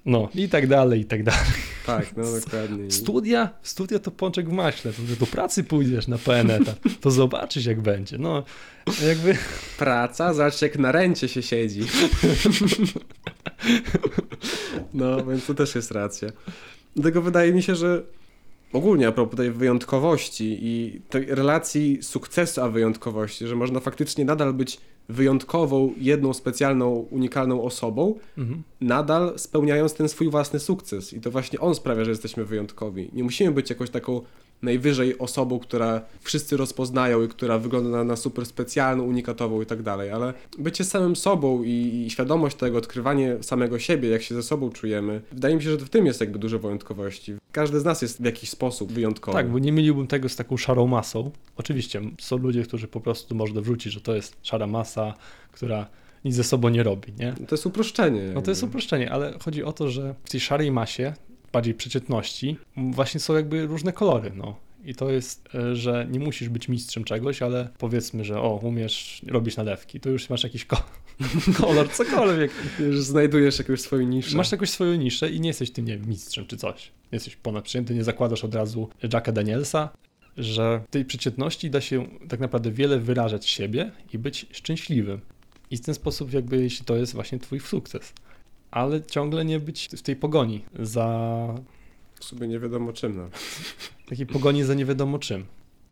No 0.07 0.28
i 0.35 0.49
tak 0.49 0.66
dalej, 0.66 1.00
i 1.00 1.04
tak 1.04 1.23
dalej. 1.23 1.70
Tak, 1.87 2.17
no 2.17 2.25
dokładnie. 2.41 2.91
Studia? 2.91 3.51
Studia 3.63 3.99
to 3.99 4.11
pączek 4.11 4.49
w 4.49 4.53
maśle. 4.53 4.93
To, 4.93 5.03
że 5.03 5.17
do 5.17 5.27
pracy 5.27 5.65
pójdziesz 5.65 6.09
na 6.09 6.19
PN 6.19 6.51
etat, 6.51 6.79
to 7.01 7.11
zobaczysz 7.11 7.67
jak 7.67 7.81
będzie. 7.81 8.19
No 8.19 8.45
jakby... 9.07 9.37
Praca, 9.79 10.35
zobacz 10.35 10.63
jak 10.63 10.79
na 10.79 10.93
ręcie 10.93 11.29
się 11.29 11.43
siedzi. 11.43 11.81
No, 14.95 15.25
więc 15.25 15.47
to 15.47 15.55
też 15.55 15.75
jest 15.75 15.91
racja. 15.91 16.29
Dlatego 16.97 17.23
wydaje 17.23 17.53
mi 17.53 17.63
się, 17.63 17.75
że 17.75 18.03
ogólnie 18.73 19.09
a 19.09 19.13
propos 19.13 19.37
tej 19.37 19.51
wyjątkowości 19.51 20.59
i 20.61 21.01
tej 21.11 21.27
relacji 21.27 21.99
sukcesu 22.03 22.61
a 22.63 22.69
wyjątkowości, 22.69 23.47
że 23.47 23.57
można 23.57 23.81
faktycznie 23.81 24.25
nadal 24.25 24.55
być 24.55 24.81
wyjątkową, 25.11 25.93
jedną 25.99 26.33
specjalną, 26.33 27.07
unikalną 27.11 27.62
osobą, 27.62 28.14
Mhm. 28.38 28.62
nadal 28.81 29.38
spełniając 29.38 29.95
ten 29.95 30.09
swój 30.09 30.31
własny 30.31 30.59
sukces. 30.61 31.12
I 31.12 31.21
to 31.21 31.31
właśnie 31.31 31.61
on 31.61 31.75
sprawia, 31.75 32.05
że 32.05 32.11
jesteśmy 32.11 32.45
wyjątkowi. 32.45 33.11
Nie 33.12 33.25
musimy 33.25 33.50
być 33.52 33.71
jakąś 33.71 33.90
taką 33.90 34.21
najwyżej 34.62 35.19
osobą, 35.19 35.59
która 35.59 36.00
wszyscy 36.21 36.57
rozpoznają 36.57 37.23
i 37.23 37.29
która 37.29 37.59
wygląda 37.59 37.90
na, 37.90 38.05
na 38.05 38.17
super 38.17 38.47
specjalną, 38.47 39.05
unikatową 39.05 39.62
i 39.62 39.67
tak 39.67 39.83
dalej, 39.83 40.11
ale 40.11 40.35
bycie 40.59 40.85
samym 40.85 41.17
sobą 41.17 41.62
i, 41.62 42.05
i 42.07 42.11
świadomość 42.11 42.57
tego, 42.57 42.79
odkrywanie 42.79 43.37
samego 43.40 43.79
siebie, 43.79 44.09
jak 44.09 44.23
się 44.23 44.35
ze 44.35 44.43
sobą 44.43 44.71
czujemy, 44.71 45.21
wydaje 45.33 45.57
mi 45.57 45.62
się, 45.62 45.71
że 45.71 45.76
w 45.76 45.90
tym 45.90 46.07
jest 46.07 46.21
jakby 46.21 46.38
dużo 46.38 46.59
wyjątkowości. 46.59 47.35
Każdy 47.52 47.81
z 47.81 47.85
nas 47.85 48.02
jest 48.02 48.23
w 48.23 48.25
jakiś 48.25 48.50
sposób 48.50 48.93
wyjątkowy. 48.93 49.37
Tak, 49.37 49.50
bo 49.50 49.59
nie 49.59 49.73
myliłbym 49.73 50.07
tego 50.07 50.29
z 50.29 50.37
taką 50.37 50.57
szarą 50.57 50.87
masą. 50.87 51.31
Oczywiście 51.57 52.00
są 52.21 52.37
ludzie, 52.37 52.62
którzy 52.62 52.88
po 52.88 53.00
prostu 53.00 53.35
można 53.35 53.61
wrzucić, 53.61 53.93
że 53.93 54.00
to 54.00 54.14
jest 54.14 54.37
szara 54.43 54.67
masa, 54.67 55.14
która 55.52 55.87
nic 56.25 56.35
ze 56.35 56.45
sobą 56.45 56.69
nie 56.69 56.83
robi, 56.83 57.12
nie? 57.19 57.33
To 57.33 57.55
jest 57.55 57.67
uproszczenie. 57.67 58.23
No 58.35 58.43
to 58.43 58.50
jest 58.50 58.62
uproszczenie, 58.62 59.12
ale 59.12 59.38
chodzi 59.45 59.64
o 59.64 59.73
to, 59.73 59.88
że 59.88 60.14
w 60.25 60.31
tej 60.31 60.40
szarej 60.40 60.73
masie, 60.73 61.14
bardziej 61.52 61.75
przeciętności, 61.75 62.57
właśnie 62.76 63.21
są 63.21 63.35
jakby 63.35 63.66
różne 63.66 63.92
kolory, 63.92 64.33
no. 64.37 64.57
I 64.85 64.95
to 64.95 65.11
jest, 65.11 65.49
e, 65.54 65.76
że 65.76 66.07
nie 66.11 66.21
musisz 66.21 66.49
być 66.49 66.69
mistrzem 66.69 67.04
czegoś, 67.04 67.42
ale 67.42 67.69
powiedzmy, 67.78 68.25
że 68.25 68.40
o, 68.40 68.61
umiesz 68.62 69.23
robić 69.26 69.57
nalewki, 69.57 70.00
to 70.00 70.11
już 70.11 70.30
masz 70.30 70.45
jakiś 70.45 70.64
ko- 70.64 70.85
kolor, 71.61 71.90
cokolwiek. 71.90 72.50
Już 72.78 73.00
znajdujesz 73.00 73.59
jakąś 73.59 73.80
swoją 73.80 74.02
niszę. 74.09 74.37
Masz 74.37 74.52
jakąś 74.52 74.71
swoją 74.71 74.95
niszę 74.95 75.30
i 75.30 75.40
nie 75.40 75.49
jesteś 75.49 75.71
tym, 75.71 75.85
nie 75.85 75.99
wiem, 75.99 76.09
mistrzem 76.09 76.47
czy 76.47 76.57
coś. 76.57 76.92
Jesteś 77.12 77.37
ponadprzeciętny, 77.37 77.95
nie 77.95 78.04
zakładasz 78.04 78.45
od 78.45 78.54
razu 78.54 78.88
Jacka 79.12 79.33
Danielsa, 79.33 79.88
że 80.37 80.80
w 80.88 80.90
tej 80.90 81.04
przeciętności 81.04 81.71
da 81.71 81.80
się 81.80 82.07
tak 82.28 82.40
naprawdę 82.40 82.71
wiele 82.73 82.99
wyrażać 82.99 83.49
siebie 83.49 83.90
i 84.12 84.19
być 84.19 84.47
szczęśliwym. 84.52 85.21
I 85.71 85.76
w 85.76 85.80
ten 85.80 85.95
sposób 85.95 86.33
jakby, 86.33 86.62
jeśli 86.62 86.85
to 86.85 86.97
jest 86.97 87.14
właśnie 87.14 87.38
twój 87.38 87.61
sukces. 87.61 88.12
Ale 88.71 89.03
ciągle 89.03 89.45
nie 89.45 89.61
być 89.61 89.89
w 89.97 90.03
tej 90.03 90.17
pogoni 90.17 90.65
za 90.79 91.09
W 92.15 92.25
sumie 92.25 92.49
nie 92.49 92.59
wiadomo 92.59 92.93
czym 92.93 93.17
no. 93.17 93.23
nawet. 93.23 93.39
takiej 94.09 94.27
pogoni 94.27 94.65
za 94.65 94.75
nie 94.75 94.85
wiadomo 94.85 95.19
czym. 95.19 95.45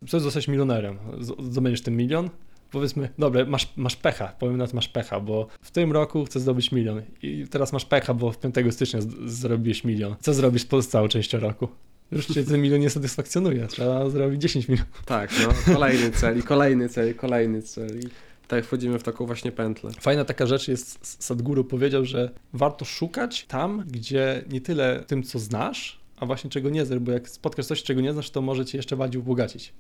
Chcesz 0.07 0.23
zostać 0.23 0.49
milionerem, 0.49 0.99
zdobędziesz 1.43 1.83
ten 1.83 1.97
milion, 1.97 2.31
powiedzmy, 2.71 3.09
dobra, 3.19 3.45
masz, 3.45 3.73
masz 3.77 3.97
pecha, 3.97 4.29
powiem 4.39 4.57
na 4.57 4.67
to 4.67 4.75
masz 4.77 4.89
pecha, 4.89 5.21
bo 5.21 5.47
w 5.63 5.71
tym 5.71 5.93
roku 5.93 6.25
chcesz 6.25 6.43
zdobyć 6.43 6.73
milion 6.73 7.03
i 7.23 7.47
teraz 7.51 7.73
masz 7.73 7.85
pecha, 7.85 8.15
bo 8.15 8.33
w 8.33 8.39
5 8.39 8.55
stycznia 8.75 9.01
z- 9.01 9.31
zrobisz 9.33 9.85
milion. 9.85 10.15
Co 10.21 10.35
zrobisz 10.35 10.65
przez 10.65 10.89
całą 10.89 11.09
część 11.09 11.33
roku? 11.33 11.69
Już 12.13 12.27
cię 12.27 12.45
ten 12.45 12.63
milion 12.63 12.81
nie 12.81 12.91
satysfakcjonuje, 12.91 13.67
trzeba 13.67 14.11
zrobić 14.11 14.43
10 14.43 14.69
milionów. 14.69 15.03
Tak, 15.07 15.31
no. 15.43 15.75
Kolejny 15.75 16.11
cel 16.11 16.39
i 16.39 16.43
kolejny 16.43 16.89
cel 16.89 17.11
i 17.11 17.15
kolejny 17.15 17.63
cel. 17.63 18.01
I 18.01 18.03
tak 18.49 18.65
wchodzimy 18.65 18.99
w 18.99 19.03
taką 19.03 19.27
właśnie 19.27 19.53
pętlę. 19.53 19.91
Fajna 20.01 20.25
taka 20.25 20.47
rzecz 20.47 20.69
jest, 20.69 21.23
Sadhguru 21.25 21.65
powiedział, 21.65 22.05
że 22.05 22.31
warto 22.53 22.85
szukać 22.85 23.45
tam, 23.45 23.85
gdzie 23.87 24.45
nie 24.53 24.61
tyle 24.61 25.05
tym, 25.07 25.23
co 25.23 25.39
znasz, 25.39 26.01
a 26.17 26.27
właśnie 26.27 26.51
czego 26.51 26.71
nie 26.71 26.87
znasz, 26.87 26.99
bo 26.99 27.13
jak 27.13 27.29
spotkasz 27.29 27.67
coś, 27.67 27.83
czego 27.83 28.01
nie 28.01 28.13
znasz, 28.13 28.31
to 28.31 28.43
może 28.43 28.67
cię 28.67 28.79
jeszcze 28.79 28.97
bardziej 28.97 29.21
ubogacić. 29.21 29.73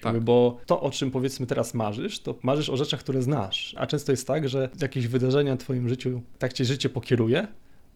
Tak. 0.00 0.20
Bo 0.20 0.60
to, 0.66 0.80
o 0.80 0.90
czym 0.90 1.10
powiedzmy 1.10 1.46
teraz 1.46 1.74
marzysz, 1.74 2.20
to 2.20 2.34
marzysz 2.42 2.70
o 2.70 2.76
rzeczach, 2.76 3.00
które 3.00 3.22
znasz. 3.22 3.74
A 3.78 3.86
często 3.86 4.12
jest 4.12 4.26
tak, 4.26 4.48
że 4.48 4.68
jakieś 4.80 5.06
wydarzenia 5.06 5.54
w 5.54 5.58
twoim 5.58 5.88
życiu 5.88 6.22
tak 6.38 6.52
cię 6.52 6.64
życie 6.64 6.88
pokieruje, 6.88 7.48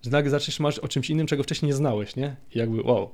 że 0.02 0.10
nagle 0.10 0.30
zaczniesz 0.30 0.60
marzyć 0.60 0.80
o 0.80 0.88
czymś 0.88 1.10
innym, 1.10 1.26
czego 1.26 1.42
wcześniej 1.42 1.66
nie 1.66 1.74
znałeś, 1.74 2.16
nie? 2.16 2.36
I 2.54 2.58
jakby 2.58 2.82
wow. 2.82 3.10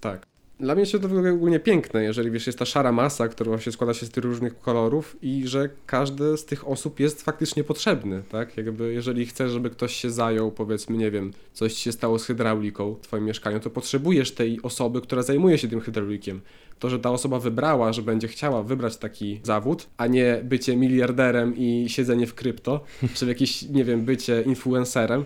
Tak. 0.00 0.26
Dla 0.60 0.74
mnie 0.74 0.86
się 0.86 0.98
to 0.98 1.08
wygląda 1.08 1.30
ogólnie 1.30 1.60
piękne, 1.60 2.02
jeżeli 2.02 2.30
wiesz, 2.30 2.46
jest 2.46 2.58
ta 2.58 2.64
szara 2.64 2.92
masa, 2.92 3.28
która 3.28 3.58
się 3.58 3.72
składa 3.72 3.94
się 3.94 4.06
z 4.06 4.10
tych 4.10 4.24
różnych 4.24 4.60
kolorów 4.60 5.16
i 5.22 5.42
że 5.46 5.68
każdy 5.86 6.36
z 6.36 6.44
tych 6.44 6.68
osób 6.68 7.00
jest 7.00 7.22
faktycznie 7.22 7.64
potrzebny, 7.64 8.22
tak? 8.28 8.56
Jakby 8.56 8.92
jeżeli 8.92 9.26
chcesz, 9.26 9.50
żeby 9.50 9.70
ktoś 9.70 9.94
się 9.94 10.10
zajął, 10.10 10.50
powiedzmy, 10.50 10.96
nie 10.96 11.10
wiem, 11.10 11.32
coś 11.52 11.72
się 11.72 11.92
stało 11.92 12.18
z 12.18 12.24
hydrauliką 12.24 12.94
w 12.94 13.00
twoim 13.00 13.24
mieszkaniu, 13.24 13.60
to 13.60 13.70
potrzebujesz 13.70 14.32
tej 14.32 14.62
osoby, 14.62 15.00
która 15.00 15.22
zajmuje 15.22 15.58
się 15.58 15.68
tym 15.68 15.80
hydraulikiem. 15.80 16.40
To, 16.78 16.90
że 16.90 16.98
ta 16.98 17.10
osoba 17.10 17.38
wybrała, 17.38 17.92
że 17.92 18.02
będzie 18.02 18.28
chciała 18.28 18.62
wybrać 18.62 18.96
taki 18.96 19.40
zawód, 19.42 19.86
a 19.96 20.06
nie 20.06 20.40
bycie 20.44 20.76
miliarderem 20.76 21.56
i 21.56 21.84
siedzenie 21.88 22.26
w 22.26 22.34
krypto, 22.34 22.84
czy 23.14 23.24
w 23.26 23.28
jakieś, 23.28 23.62
nie 23.62 23.84
wiem, 23.84 24.04
bycie 24.04 24.42
influencerem, 24.42 25.24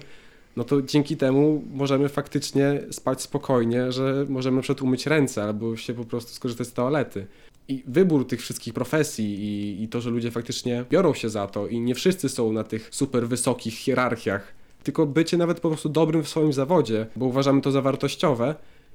no 0.56 0.64
to 0.64 0.82
dzięki 0.82 1.16
temu 1.16 1.62
możemy 1.74 2.08
faktycznie 2.08 2.80
spać 2.90 3.22
spokojnie, 3.22 3.92
że 3.92 4.26
możemy 4.28 4.62
przetłumić 4.62 5.06
ręce 5.06 5.44
albo 5.44 5.76
się 5.76 5.94
po 5.94 6.04
prostu 6.04 6.32
skorzystać 6.32 6.66
z 6.66 6.72
toalety. 6.72 7.26
I 7.68 7.82
wybór 7.86 8.26
tych 8.26 8.40
wszystkich 8.40 8.74
profesji 8.74 9.24
i, 9.24 9.82
i 9.82 9.88
to, 9.88 10.00
że 10.00 10.10
ludzie 10.10 10.30
faktycznie 10.30 10.84
biorą 10.90 11.14
się 11.14 11.30
za 11.30 11.46
to 11.46 11.66
i 11.66 11.80
nie 11.80 11.94
wszyscy 11.94 12.28
są 12.28 12.52
na 12.52 12.64
tych 12.64 12.88
super 12.92 13.28
wysokich 13.28 13.74
hierarchiach, 13.74 14.54
tylko 14.82 15.06
bycie 15.06 15.36
nawet 15.36 15.60
po 15.60 15.68
prostu 15.68 15.88
dobrym 15.88 16.22
w 16.22 16.28
swoim 16.28 16.52
zawodzie, 16.52 17.06
bo 17.16 17.26
uważamy 17.26 17.60
to 17.60 17.70
za 17.70 17.82
wartościowe, 17.82 18.54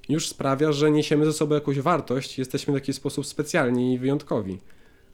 już 0.10 0.28
sprawia, 0.28 0.72
że 0.72 0.92
niesiemy 0.92 1.26
ze 1.26 1.34
sobą 1.34 1.56
jakąś 1.56 1.80
wartość, 1.80 2.38
jesteśmy 2.38 2.74
w 2.74 2.76
jakiś 2.76 2.96
sposób 2.96 3.26
specjalni 3.26 3.94
i 3.94 4.00
wyjątkowi. 4.00 4.58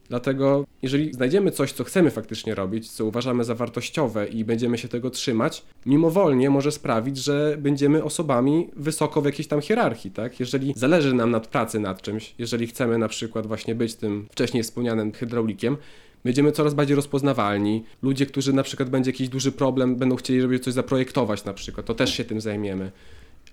Dlatego, 0.09 0.65
jeżeli 0.81 1.13
znajdziemy 1.13 1.51
coś, 1.51 1.71
co 1.71 1.83
chcemy 1.83 2.11
faktycznie 2.11 2.55
robić, 2.55 2.91
co 2.91 3.05
uważamy 3.05 3.43
za 3.43 3.55
wartościowe 3.55 4.27
i 4.27 4.45
będziemy 4.45 4.77
się 4.77 4.87
tego 4.87 5.09
trzymać, 5.09 5.63
mimowolnie 5.85 6.49
może 6.49 6.71
sprawić, 6.71 7.17
że 7.17 7.57
będziemy 7.59 8.03
osobami 8.03 8.69
wysoko 8.75 9.21
w 9.21 9.25
jakiejś 9.25 9.47
tam 9.47 9.61
hierarchii, 9.61 10.11
tak? 10.11 10.39
Jeżeli 10.39 10.73
zależy 10.75 11.13
nam 11.13 11.31
nad 11.31 11.47
pracy 11.47 11.79
nad 11.79 12.01
czymś, 12.01 12.35
jeżeli 12.37 12.67
chcemy 12.67 12.97
na 12.97 13.07
przykład 13.07 13.47
właśnie 13.47 13.75
być 13.75 13.95
tym 13.95 14.27
wcześniej 14.31 14.63
wspomnianym 14.63 15.11
hydraulikiem, 15.11 15.77
będziemy 16.23 16.51
coraz 16.51 16.73
bardziej 16.73 16.95
rozpoznawalni. 16.95 17.83
Ludzie, 18.01 18.25
którzy 18.25 18.53
na 18.53 18.63
przykład 18.63 18.89
będzie 18.89 19.11
jakiś 19.11 19.29
duży 19.29 19.51
problem, 19.51 19.95
będą 19.95 20.15
chcieli, 20.15 20.41
żeby 20.41 20.59
coś 20.59 20.73
zaprojektować 20.73 21.45
na 21.45 21.53
przykład, 21.53 21.85
to 21.85 21.93
też 21.93 22.13
się 22.13 22.25
tym 22.25 22.41
zajmiemy 22.41 22.91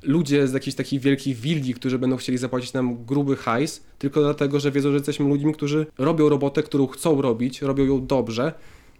ludzie 0.03 0.49
z 0.49 0.53
jakichś 0.53 0.77
takich 0.77 1.01
wielkich 1.01 1.37
wilgi, 1.37 1.75
którzy 1.75 1.99
będą 1.99 2.17
chcieli 2.17 2.39
zapłacić 2.39 2.73
nam 2.73 3.05
gruby 3.05 3.37
hajs, 3.37 3.83
tylko 3.99 4.21
dlatego, 4.21 4.61
że 4.61 4.71
wiedzą, 4.71 4.91
że 4.91 4.97
jesteśmy 4.97 5.29
ludźmi, 5.29 5.55
którzy 5.55 5.87
robią 5.99 6.29
robotę, 6.29 6.63
którą 6.63 6.87
chcą 6.87 7.23
robić, 7.23 7.63
robią 7.63 7.85
ją 7.85 8.07
dobrze 8.07 8.53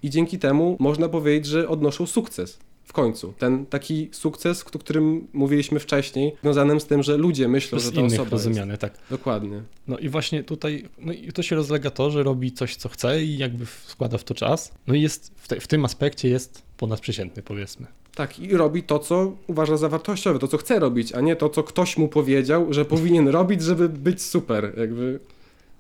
i 0.03 0.11
dzięki 0.11 0.39
temu 0.39 0.77
można 0.81 1.09
powiedzieć, 1.09 1.47
że 1.47 1.69
odnoszą 1.69 2.07
sukces. 2.07 2.59
W 2.85 2.93
końcu. 2.93 3.35
Ten 3.39 3.67
taki 3.67 4.09
sukces, 4.13 4.65
o 4.75 4.79
którym 4.79 5.29
mówiliśmy 5.33 5.81
wcześniej, 5.81 6.33
związanym 6.43 6.81
z 6.81 6.87
tym, 6.87 7.03
że 7.03 7.17
ludzie 7.17 7.49
myślą, 7.49 7.79
Z 7.79 7.85
że 7.85 7.93
ta 7.93 8.01
innych 8.01 8.13
osoba 8.13 8.31
rozumiane, 8.31 8.79
tak. 8.79 8.99
Dokładnie. 9.11 9.63
No 9.89 9.99
i 9.99 10.09
właśnie 10.09 10.45
tutaj, 10.45 10.89
no 10.99 11.13
i 11.13 11.33
to 11.33 11.43
się 11.43 11.57
rozlega 11.57 11.91
to, 11.91 12.11
że 12.11 12.23
robi 12.23 12.53
coś, 12.53 12.77
co 12.77 12.89
chce 12.89 13.25
i 13.25 13.39
jakby 13.39 13.67
wkłada 13.67 14.19
w 14.19 14.25
to 14.25 14.35
czas. 14.35 14.73
No 14.87 14.95
i 14.95 15.03
jest, 15.03 15.33
w, 15.37 15.49
te, 15.49 15.61
w 15.61 15.67
tym 15.67 15.85
aspekcie 15.85 16.29
jest 16.29 16.63
ponadprzeciętny, 16.77 17.43
powiedzmy. 17.43 17.87
Tak, 18.15 18.39
i 18.39 18.57
robi 18.57 18.83
to, 18.83 18.99
co 18.99 19.37
uważa 19.47 19.77
za 19.77 19.89
wartościowe, 19.89 20.39
to, 20.39 20.49
co 20.49 20.59
chce 20.59 20.79
robić, 20.79 21.13
a 21.13 21.21
nie 21.21 21.37
to, 21.37 21.49
co 21.49 21.63
ktoś 21.63 21.97
mu 21.97 22.09
powiedział, 22.09 22.73
że 22.73 22.85
powinien 22.85 23.29
robić, 23.39 23.63
żeby 23.63 23.89
być 23.89 24.23
super. 24.23 24.73
Jakby 24.77 25.21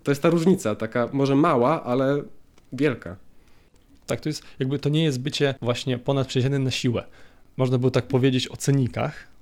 to 0.02 0.10
jest 0.10 0.22
ta 0.22 0.30
różnica, 0.30 0.74
taka 0.74 1.08
może 1.12 1.34
mała, 1.34 1.84
ale 1.84 2.22
wielka. 2.72 3.16
Tak, 4.06 4.20
to 4.20 4.28
jest, 4.28 4.42
jakby 4.58 4.78
to 4.78 4.88
nie 4.88 5.04
jest 5.04 5.20
bycie 5.20 5.54
właśnie 5.62 5.98
ponadprzeciętnym 5.98 6.64
na 6.64 6.70
siłę. 6.70 7.04
Można 7.56 7.78
było 7.78 7.90
tak 7.90 8.06
powiedzieć 8.06 8.48
o 8.48 8.56
cynikach. 8.56 9.32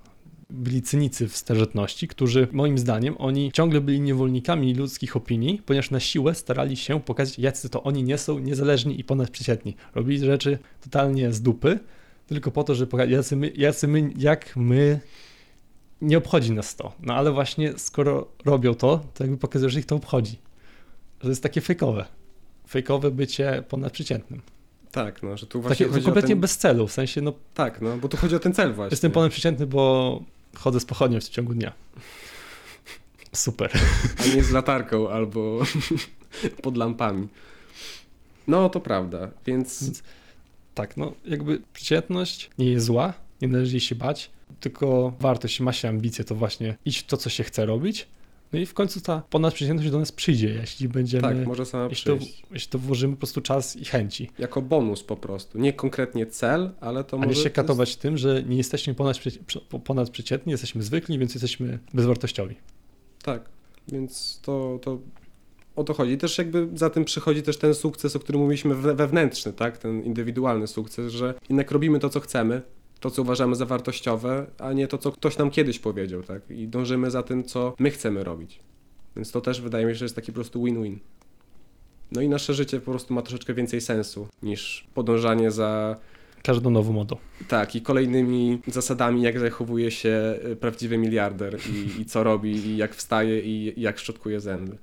Byli 0.50 0.82
cynicy 0.82 1.28
w 1.28 1.36
starożytności, 1.36 2.08
którzy 2.08 2.48
moim 2.52 2.78
zdaniem, 2.78 3.14
oni 3.18 3.52
ciągle 3.52 3.80
byli 3.80 4.00
niewolnikami 4.00 4.74
ludzkich 4.74 5.16
opinii, 5.16 5.62
ponieważ 5.66 5.90
na 5.90 6.00
siłę 6.00 6.34
starali 6.34 6.76
się 6.76 7.00
pokazać, 7.00 7.38
jacy 7.38 7.68
to 7.68 7.82
oni 7.82 8.02
nie 8.02 8.18
są 8.18 8.38
niezależni 8.38 9.00
i 9.00 9.04
ponadprzeciętni. 9.04 9.76
Robili 9.94 10.18
rzeczy 10.18 10.58
totalnie 10.80 11.32
z 11.32 11.42
dupy, 11.42 11.78
tylko 12.34 12.50
po 12.50 12.64
to, 12.64 12.74
żeby 12.74 12.90
pokazać, 12.90 13.10
jacy 13.10 13.36
my, 13.36 13.52
jacy 13.56 13.88
my, 13.88 14.10
jak 14.16 14.56
my, 14.56 15.00
nie 16.00 16.18
obchodzi 16.18 16.52
nas 16.52 16.76
to. 16.76 16.92
No 17.00 17.14
ale 17.14 17.32
właśnie 17.32 17.78
skoro 17.78 18.28
robią 18.44 18.74
to, 18.74 19.00
to 19.14 19.24
jakby 19.24 19.36
pokazują, 19.38 19.70
że 19.70 19.78
ich 19.78 19.86
to 19.86 19.96
obchodzi. 19.96 20.32
Że 21.20 21.22
to 21.22 21.28
jest 21.28 21.42
takie 21.42 21.60
fejkowe. 21.60 22.04
Fejkowe 22.68 23.10
bycie 23.10 23.62
ponadprzeciętnym. 23.68 24.42
Tak, 24.92 25.22
no, 25.22 25.36
że 25.36 25.46
tu 25.46 25.62
właśnie 25.62 25.86
Takie 25.86 26.02
kompletnie 26.02 26.28
ten... 26.34 26.40
bez 26.40 26.58
celu, 26.58 26.86
w 26.86 26.92
sensie, 26.92 27.20
no 27.20 27.32
Tak, 27.54 27.80
no, 27.80 27.96
bo 27.96 28.08
tu 28.08 28.16
chodzi 28.16 28.36
o 28.36 28.38
ten 28.38 28.54
cel 28.54 28.72
właśnie. 28.74 28.92
jestem 28.92 29.10
ponadprzeciętny, 29.12 29.66
bo 29.66 30.22
chodzę 30.54 30.80
z 30.80 30.84
pochodnią 30.84 31.20
w 31.20 31.28
ciągu 31.28 31.54
dnia. 31.54 31.72
Super. 33.32 33.70
A 34.18 34.36
nie 34.36 34.42
z 34.44 34.50
latarką 34.50 35.08
albo 35.10 35.60
pod 36.62 36.76
lampami. 36.76 37.28
No, 38.46 38.68
to 38.68 38.80
prawda, 38.80 39.30
więc 39.46 39.82
Więc- 39.84 40.02
Tak, 40.74 40.96
no 40.96 41.12
jakby 41.24 41.62
przeciętność 41.72 42.50
nie 42.58 42.66
jest 42.70 42.86
zła, 42.86 43.14
nie 43.42 43.48
należy 43.48 43.72
jej 43.72 43.80
się 43.80 43.94
bać, 43.94 44.30
tylko 44.60 45.12
wartość, 45.20 45.60
ma 45.60 45.72
się 45.72 45.88
ambicje, 45.88 46.24
to 46.24 46.34
właśnie 46.34 46.76
iść 46.84 46.98
w 46.98 47.06
to, 47.06 47.16
co 47.16 47.30
się 47.30 47.44
chce 47.44 47.66
robić, 47.66 48.06
no 48.52 48.58
i 48.58 48.66
w 48.66 48.74
końcu 48.74 49.00
ta 49.00 49.22
ponadprzeciętność 49.30 49.90
do 49.90 49.98
nas 49.98 50.12
przyjdzie, 50.12 50.48
jeśli 50.48 50.88
będziemy, 50.88 51.22
tak, 51.22 51.46
może 51.46 51.66
sama 51.66 51.86
jeśli, 51.90 52.04
to, 52.12 52.16
przyjść. 52.16 52.42
jeśli 52.52 52.70
to 52.70 52.78
włożymy 52.78 53.12
po 53.14 53.18
prostu 53.18 53.40
czas 53.40 53.76
i 53.76 53.84
chęci, 53.84 54.30
Jako 54.38 54.62
bonus 54.62 55.02
po 55.02 55.16
prostu. 55.16 55.58
Nie 55.58 55.72
konkretnie 55.72 56.26
cel, 56.26 56.70
ale 56.80 57.04
to 57.04 57.16
a 57.16 57.20
może... 57.20 57.28
nie 57.28 57.34
się 57.34 57.40
to 57.42 57.46
jest- 57.48 57.56
katować 57.56 57.96
tym, 57.96 58.18
że 58.18 58.42
nie 58.42 58.56
jesteśmy 58.56 58.94
ponadprze- 58.94 59.60
ponadprzeciętni, 59.84 60.50
jesteśmy 60.50 60.82
zwykli, 60.82 61.18
więc 61.18 61.34
jesteśmy 61.34 61.78
bezwartościowi. 61.94 62.56
Tak, 63.22 63.48
więc 63.88 64.40
to, 64.42 64.78
to 64.82 64.98
o 65.80 65.84
to 65.84 65.94
chodzi. 65.94 66.18
Też 66.18 66.38
jakby 66.38 66.68
za 66.74 66.90
tym 66.90 67.04
przychodzi 67.04 67.42
też 67.42 67.56
ten 67.56 67.74
sukces, 67.74 68.16
o 68.16 68.20
którym 68.20 68.40
mówiliśmy 68.40 68.74
we- 68.74 68.94
wewnętrzny, 68.94 69.52
tak? 69.52 69.78
Ten 69.78 70.02
indywidualny 70.04 70.66
sukces, 70.66 71.12
że 71.12 71.34
jednak 71.48 71.70
robimy 71.70 71.98
to, 71.98 72.08
co 72.08 72.20
chcemy, 72.20 72.62
to, 73.00 73.10
co 73.10 73.22
uważamy 73.22 73.56
za 73.56 73.66
wartościowe, 73.66 74.46
a 74.58 74.72
nie 74.72 74.88
to, 74.88 74.98
co 74.98 75.12
ktoś 75.12 75.38
nam 75.38 75.50
kiedyś 75.50 75.78
powiedział, 75.78 76.22
tak? 76.22 76.42
I 76.50 76.68
dążymy 76.68 77.10
za 77.10 77.22
tym, 77.22 77.44
co 77.44 77.74
my 77.78 77.90
chcemy 77.90 78.24
robić. 78.24 78.60
Więc 79.16 79.30
to 79.30 79.40
też 79.40 79.60
wydaje 79.60 79.86
mi 79.86 79.92
się, 79.92 79.98
że 79.98 80.04
jest 80.04 80.16
taki 80.16 80.32
po 80.32 80.34
prostu 80.36 80.62
win-win. 80.64 80.98
No 82.12 82.20
i 82.20 82.28
nasze 82.28 82.54
życie 82.54 82.80
po 82.80 82.90
prostu 82.90 83.14
ma 83.14 83.22
troszeczkę 83.22 83.54
więcej 83.54 83.80
sensu 83.80 84.28
niż 84.42 84.86
podążanie 84.94 85.50
za 85.50 85.96
Każdą 86.42 86.70
nową 86.70 86.92
modą. 86.92 87.16
tak 87.48 87.76
i 87.76 87.82
kolejnymi 87.82 88.58
zasadami, 88.66 89.22
jak 89.22 89.38
zachowuje 89.38 89.90
się 89.90 90.38
y, 90.52 90.56
prawdziwy 90.56 90.98
miliarder 90.98 91.58
i, 91.74 92.00
i 92.00 92.04
co 92.04 92.24
robi 92.24 92.50
i 92.56 92.76
jak 92.76 92.94
wstaje 92.94 93.40
i 93.40 93.80
jak 93.80 93.98
szczotkuje 93.98 94.40
zęby. 94.40 94.76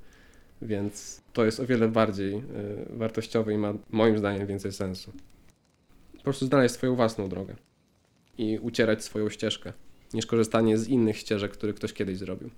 Więc 0.61 1.21
to 1.33 1.45
jest 1.45 1.59
o 1.59 1.65
wiele 1.65 1.87
bardziej 1.87 2.35
y, 2.35 2.41
wartościowe 2.89 3.53
i 3.53 3.57
ma 3.57 3.73
moim 3.89 4.17
zdaniem 4.17 4.47
więcej 4.47 4.71
sensu. 4.71 5.11
Po 6.17 6.23
prostu 6.23 6.45
znaleźć 6.45 6.75
swoją 6.75 6.95
własną 6.95 7.29
drogę 7.29 7.55
i 8.37 8.59
ucierać 8.59 9.03
swoją 9.03 9.29
ścieżkę, 9.29 9.73
niż 10.13 10.25
korzystanie 10.25 10.77
z 10.77 10.87
innych 10.87 11.17
ścieżek, 11.17 11.51
które 11.51 11.73
ktoś 11.73 11.93
kiedyś 11.93 12.17
zrobił. 12.17 12.49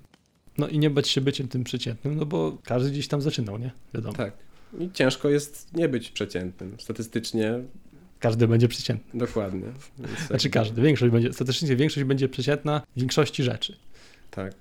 No 0.58 0.68
i 0.68 0.80
nie 0.80 0.90
bać 0.90 1.08
się 1.10 1.22
byciem 1.22 1.48
tym 1.48 1.64
przeciętnym, 1.64 2.16
no 2.16 2.26
bo 2.26 2.58
każdy 2.64 2.92
gdzieś 2.92 3.08
tam 3.08 3.22
zaczynał, 3.22 3.58
nie? 3.58 3.72
Wiadomo. 3.94 4.14
Tak. 4.16 4.34
I 4.80 4.92
ciężko 4.92 5.30
jest 5.30 5.74
nie 5.74 5.90
być 5.90 6.12
przeciętnym. 6.12 6.76
Statystycznie 6.80 7.60
Każdy 8.20 8.48
będzie 8.48 8.68
przeciętny. 8.68 9.20
dokładnie. 9.20 9.68
Więc 10.00 10.20
Znaczy 10.28 10.50
każdy, 10.50 10.82
większość 10.82 11.12
będzie, 11.12 11.34
statystycznie 11.34 11.76
większość 11.76 12.04
będzie 12.04 12.30
przeciętna 12.30 12.82
w 12.96 13.00
większości 13.00 13.44
rzeczy. 13.44 13.78
Tak. 14.32 14.54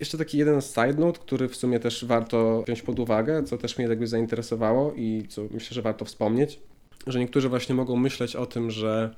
Jeszcze 0.00 0.18
taki 0.18 0.38
jeden 0.38 0.60
side 0.60 0.94
note, 0.94 1.20
który 1.20 1.48
w 1.48 1.56
sumie 1.56 1.80
też 1.80 2.04
warto 2.04 2.62
wziąć 2.62 2.82
pod 2.82 2.98
uwagę, 2.98 3.42
co 3.42 3.58
też 3.58 3.78
mnie 3.78 3.86
jakby 3.86 4.06
zainteresowało 4.06 4.92
i 4.96 5.24
co 5.28 5.42
myślę, 5.50 5.74
że 5.74 5.82
warto 5.82 6.04
wspomnieć, 6.04 6.60
że 7.06 7.18
niektórzy 7.18 7.48
właśnie 7.48 7.74
mogą 7.74 7.96
myśleć 7.96 8.36
o 8.36 8.46
tym, 8.46 8.70
że 8.70 9.14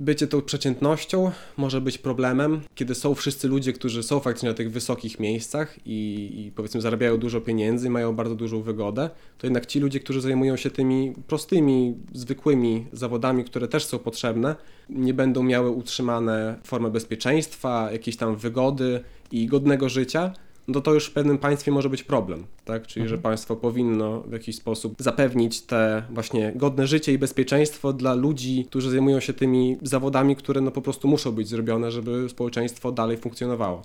bycie 0.00 0.26
tą 0.26 0.42
przeciętnością 0.42 1.30
może 1.56 1.80
być 1.80 1.98
problemem, 1.98 2.60
kiedy 2.74 2.94
są 2.94 3.14
wszyscy 3.14 3.48
ludzie, 3.48 3.72
którzy 3.72 4.02
są 4.02 4.20
faktycznie 4.20 4.48
na 4.48 4.54
tych 4.54 4.72
wysokich 4.72 5.20
miejscach 5.20 5.86
i, 5.86 6.30
i 6.34 6.52
powiedzmy 6.52 6.80
zarabiają 6.80 7.16
dużo 7.16 7.40
pieniędzy, 7.40 7.90
mają 7.90 8.16
bardzo 8.16 8.34
dużą 8.34 8.62
wygodę, 8.62 9.10
to 9.38 9.46
jednak 9.46 9.66
ci 9.66 9.80
ludzie, 9.80 10.00
którzy 10.00 10.20
zajmują 10.20 10.56
się 10.56 10.70
tymi 10.70 11.12
prostymi, 11.26 11.94
zwykłymi 12.12 12.86
zawodami, 12.92 13.44
które 13.44 13.68
też 13.68 13.84
są 13.84 13.98
potrzebne, 13.98 14.56
nie 14.88 15.14
będą 15.14 15.42
miały 15.42 15.70
utrzymane 15.70 16.58
formę 16.64 16.90
bezpieczeństwa, 16.90 17.92
jakiejś 17.92 18.16
tam 18.16 18.36
wygody 18.36 19.00
i 19.32 19.46
godnego 19.46 19.88
życia, 19.88 20.32
no 20.68 20.74
to 20.74 20.80
to 20.80 20.94
już 20.94 21.06
w 21.06 21.12
pewnym 21.12 21.38
państwie 21.38 21.70
może 21.72 21.88
być 21.88 22.02
problem, 22.02 22.46
tak? 22.64 22.86
Czyli, 22.86 23.08
że 23.08 23.14
Mhm. 23.14 23.22
państwo 23.22 23.56
powinno 23.56 24.20
w 24.20 24.32
jakiś 24.32 24.56
sposób 24.56 24.94
zapewnić 24.98 25.60
te 25.62 26.02
właśnie 26.10 26.52
godne 26.56 26.86
życie 26.86 27.12
i 27.12 27.18
bezpieczeństwo 27.18 27.92
dla 27.92 28.14
ludzi, 28.14 28.64
którzy 28.68 28.90
zajmują 28.90 29.20
się 29.20 29.32
tymi 29.32 29.76
zawodami, 29.82 30.36
które 30.36 30.60
no 30.60 30.70
po 30.70 30.82
prostu 30.82 31.08
muszą 31.08 31.32
być 31.32 31.48
zrobione, 31.48 31.90
żeby 31.90 32.28
społeczeństwo 32.28 32.92
dalej 32.92 33.16
funkcjonowało. 33.16 33.82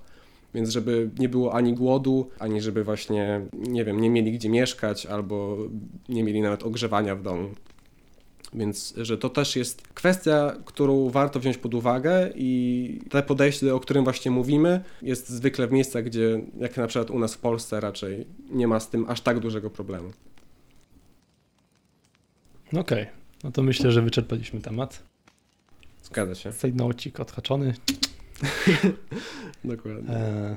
Więc 0.54 0.70
żeby 0.70 1.10
nie 1.20 1.30
było 1.30 1.54
ani 1.54 1.74
głodu, 1.74 2.30
ani 2.40 2.62
żeby 2.62 2.84
właśnie, 2.84 3.42
nie 3.54 3.86
wiem, 3.86 4.00
nie 4.00 4.10
mieli 4.10 4.32
gdzie 4.32 4.50
mieszkać 4.50 5.06
albo 5.06 5.58
nie 6.10 6.24
mieli 6.24 6.42
nawet 6.42 6.64
ogrzewania 6.64 7.16
w 7.16 7.22
domu. 7.22 7.50
Więc, 8.56 8.94
że 8.98 9.18
to 9.18 9.30
też 9.30 9.56
jest 9.56 9.88
kwestia, 9.88 10.54
którą 10.66 11.10
warto 11.10 11.40
wziąć 11.40 11.58
pod 11.58 11.74
uwagę 11.74 12.30
i 12.36 13.00
te 13.10 13.24
podejście, 13.24 13.76
o 13.76 13.80
którym 13.80 14.04
właśnie 14.04 14.32
mówimy, 14.32 14.84
jest 15.02 15.30
zwykle 15.30 15.68
w 15.68 15.72
miejscach, 15.72 16.04
gdzie, 16.04 16.42
jak 16.58 16.78
na 16.78 16.88
przykład 16.88 17.12
u 17.12 17.20
nas 17.20 17.36
w 17.36 17.38
Polsce, 17.38 17.80
raczej 17.80 18.28
nie 18.50 18.68
ma 18.68 18.80
z 18.80 18.90
tym 18.90 19.06
aż 19.10 19.22
tak 19.22 19.40
dużego 19.40 19.70
problemu. 19.70 20.12
No 22.74 22.80
Okej, 22.80 23.08
no 23.44 23.52
to 23.52 23.64
myślę, 23.64 23.92
że 23.92 24.02
wyczerpaliśmy 24.02 24.62
temat. 24.62 25.04
Zgadza 26.04 26.36
się. 26.36 26.52
Sejnocik 26.52 27.20
odhaczony. 27.20 27.74
Dokładnie. 29.64 30.16
Eee, 30.16 30.56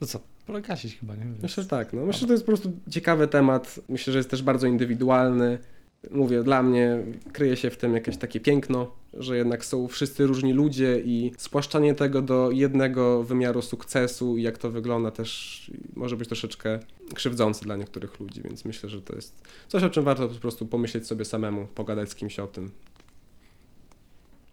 to 0.00 0.06
co, 0.06 0.20
pora 0.46 0.60
gasić 0.60 0.96
chyba, 0.96 1.16
nie? 1.16 1.24
Myślę, 1.42 1.62
że 1.62 1.68
tak. 1.68 1.92
No. 1.92 2.06
Myślę, 2.06 2.20
że 2.20 2.26
to 2.26 2.32
jest 2.32 2.44
po 2.44 2.52
prostu 2.52 2.72
ciekawy 2.90 3.28
temat. 3.28 3.80
Myślę, 3.88 4.12
że 4.12 4.18
jest 4.18 4.30
też 4.30 4.42
bardzo 4.42 4.66
indywidualny. 4.66 5.58
Mówię, 6.10 6.42
dla 6.42 6.62
mnie 6.62 6.98
kryje 7.32 7.56
się 7.56 7.70
w 7.70 7.76
tym 7.76 7.94
jakieś 7.94 8.16
takie 8.16 8.40
piękno, 8.40 8.90
że 9.14 9.36
jednak 9.36 9.64
są 9.64 9.88
wszyscy 9.88 10.26
różni 10.26 10.52
ludzie 10.52 11.00
i 11.04 11.32
spłaszczanie 11.38 11.94
tego 11.94 12.22
do 12.22 12.50
jednego 12.50 13.22
wymiaru 13.22 13.62
sukcesu 13.62 14.36
i 14.36 14.42
jak 14.42 14.58
to 14.58 14.70
wygląda 14.70 15.10
też 15.10 15.70
może 15.96 16.16
być 16.16 16.28
troszeczkę 16.28 16.78
krzywdzące 17.14 17.64
dla 17.64 17.76
niektórych 17.76 18.20
ludzi, 18.20 18.42
więc 18.42 18.64
myślę, 18.64 18.88
że 18.88 19.02
to 19.02 19.14
jest 19.14 19.42
coś, 19.68 19.82
o 19.82 19.90
czym 19.90 20.04
warto 20.04 20.28
po 20.28 20.34
prostu 20.34 20.66
pomyśleć 20.66 21.06
sobie 21.06 21.24
samemu, 21.24 21.66
pogadać 21.66 22.10
z 22.10 22.14
kimś 22.14 22.38
o 22.38 22.46
tym. 22.46 22.70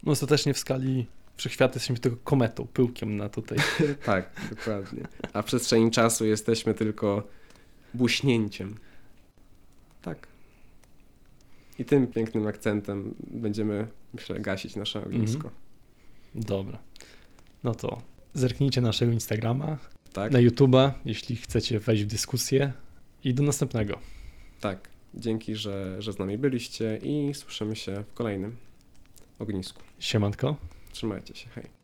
No 0.02 0.12
ostatecznie 0.12 0.54
w 0.54 0.58
skali 0.58 1.06
wszechświata 1.36 1.74
jesteśmy 1.74 1.98
tylko 1.98 2.16
kometą, 2.24 2.66
pyłkiem 2.66 3.16
na 3.16 3.28
tutaj. 3.28 3.58
tak, 4.04 4.30
dokładnie. 4.50 5.02
A 5.32 5.42
w 5.42 5.44
przestrzeni 5.44 5.90
czasu 5.90 6.24
jesteśmy 6.26 6.74
tylko 6.74 7.22
buśnięciem. 7.94 8.74
Tak. 10.02 10.31
I 11.78 11.84
tym 11.84 12.06
pięknym 12.06 12.46
akcentem 12.46 13.14
będziemy, 13.20 13.86
myślę, 14.14 14.40
gasić 14.40 14.76
nasze 14.76 15.04
ognisko. 15.04 15.50
Dobra. 16.34 16.78
No 17.64 17.74
to 17.74 18.02
zerknijcie 18.34 18.80
na 18.80 18.88
naszego 18.88 19.12
Instagrama, 19.12 19.78
Tak? 20.12 20.32
na 20.32 20.38
YouTube'a, 20.38 20.90
jeśli 21.04 21.36
chcecie 21.36 21.80
wejść 21.80 22.02
w 22.02 22.06
dyskusję 22.06 22.72
i 23.24 23.34
do 23.34 23.42
następnego. 23.42 23.98
Tak. 24.60 24.88
Dzięki, 25.14 25.56
że, 25.56 26.02
że 26.02 26.12
z 26.12 26.18
nami 26.18 26.38
byliście 26.38 26.98
i 27.02 27.34
słyszymy 27.34 27.76
się 27.76 28.04
w 28.10 28.14
kolejnym 28.14 28.56
ognisku. 29.38 29.82
Siemanko. 29.98 30.56
Trzymajcie 30.92 31.34
się, 31.34 31.48
hej. 31.48 31.81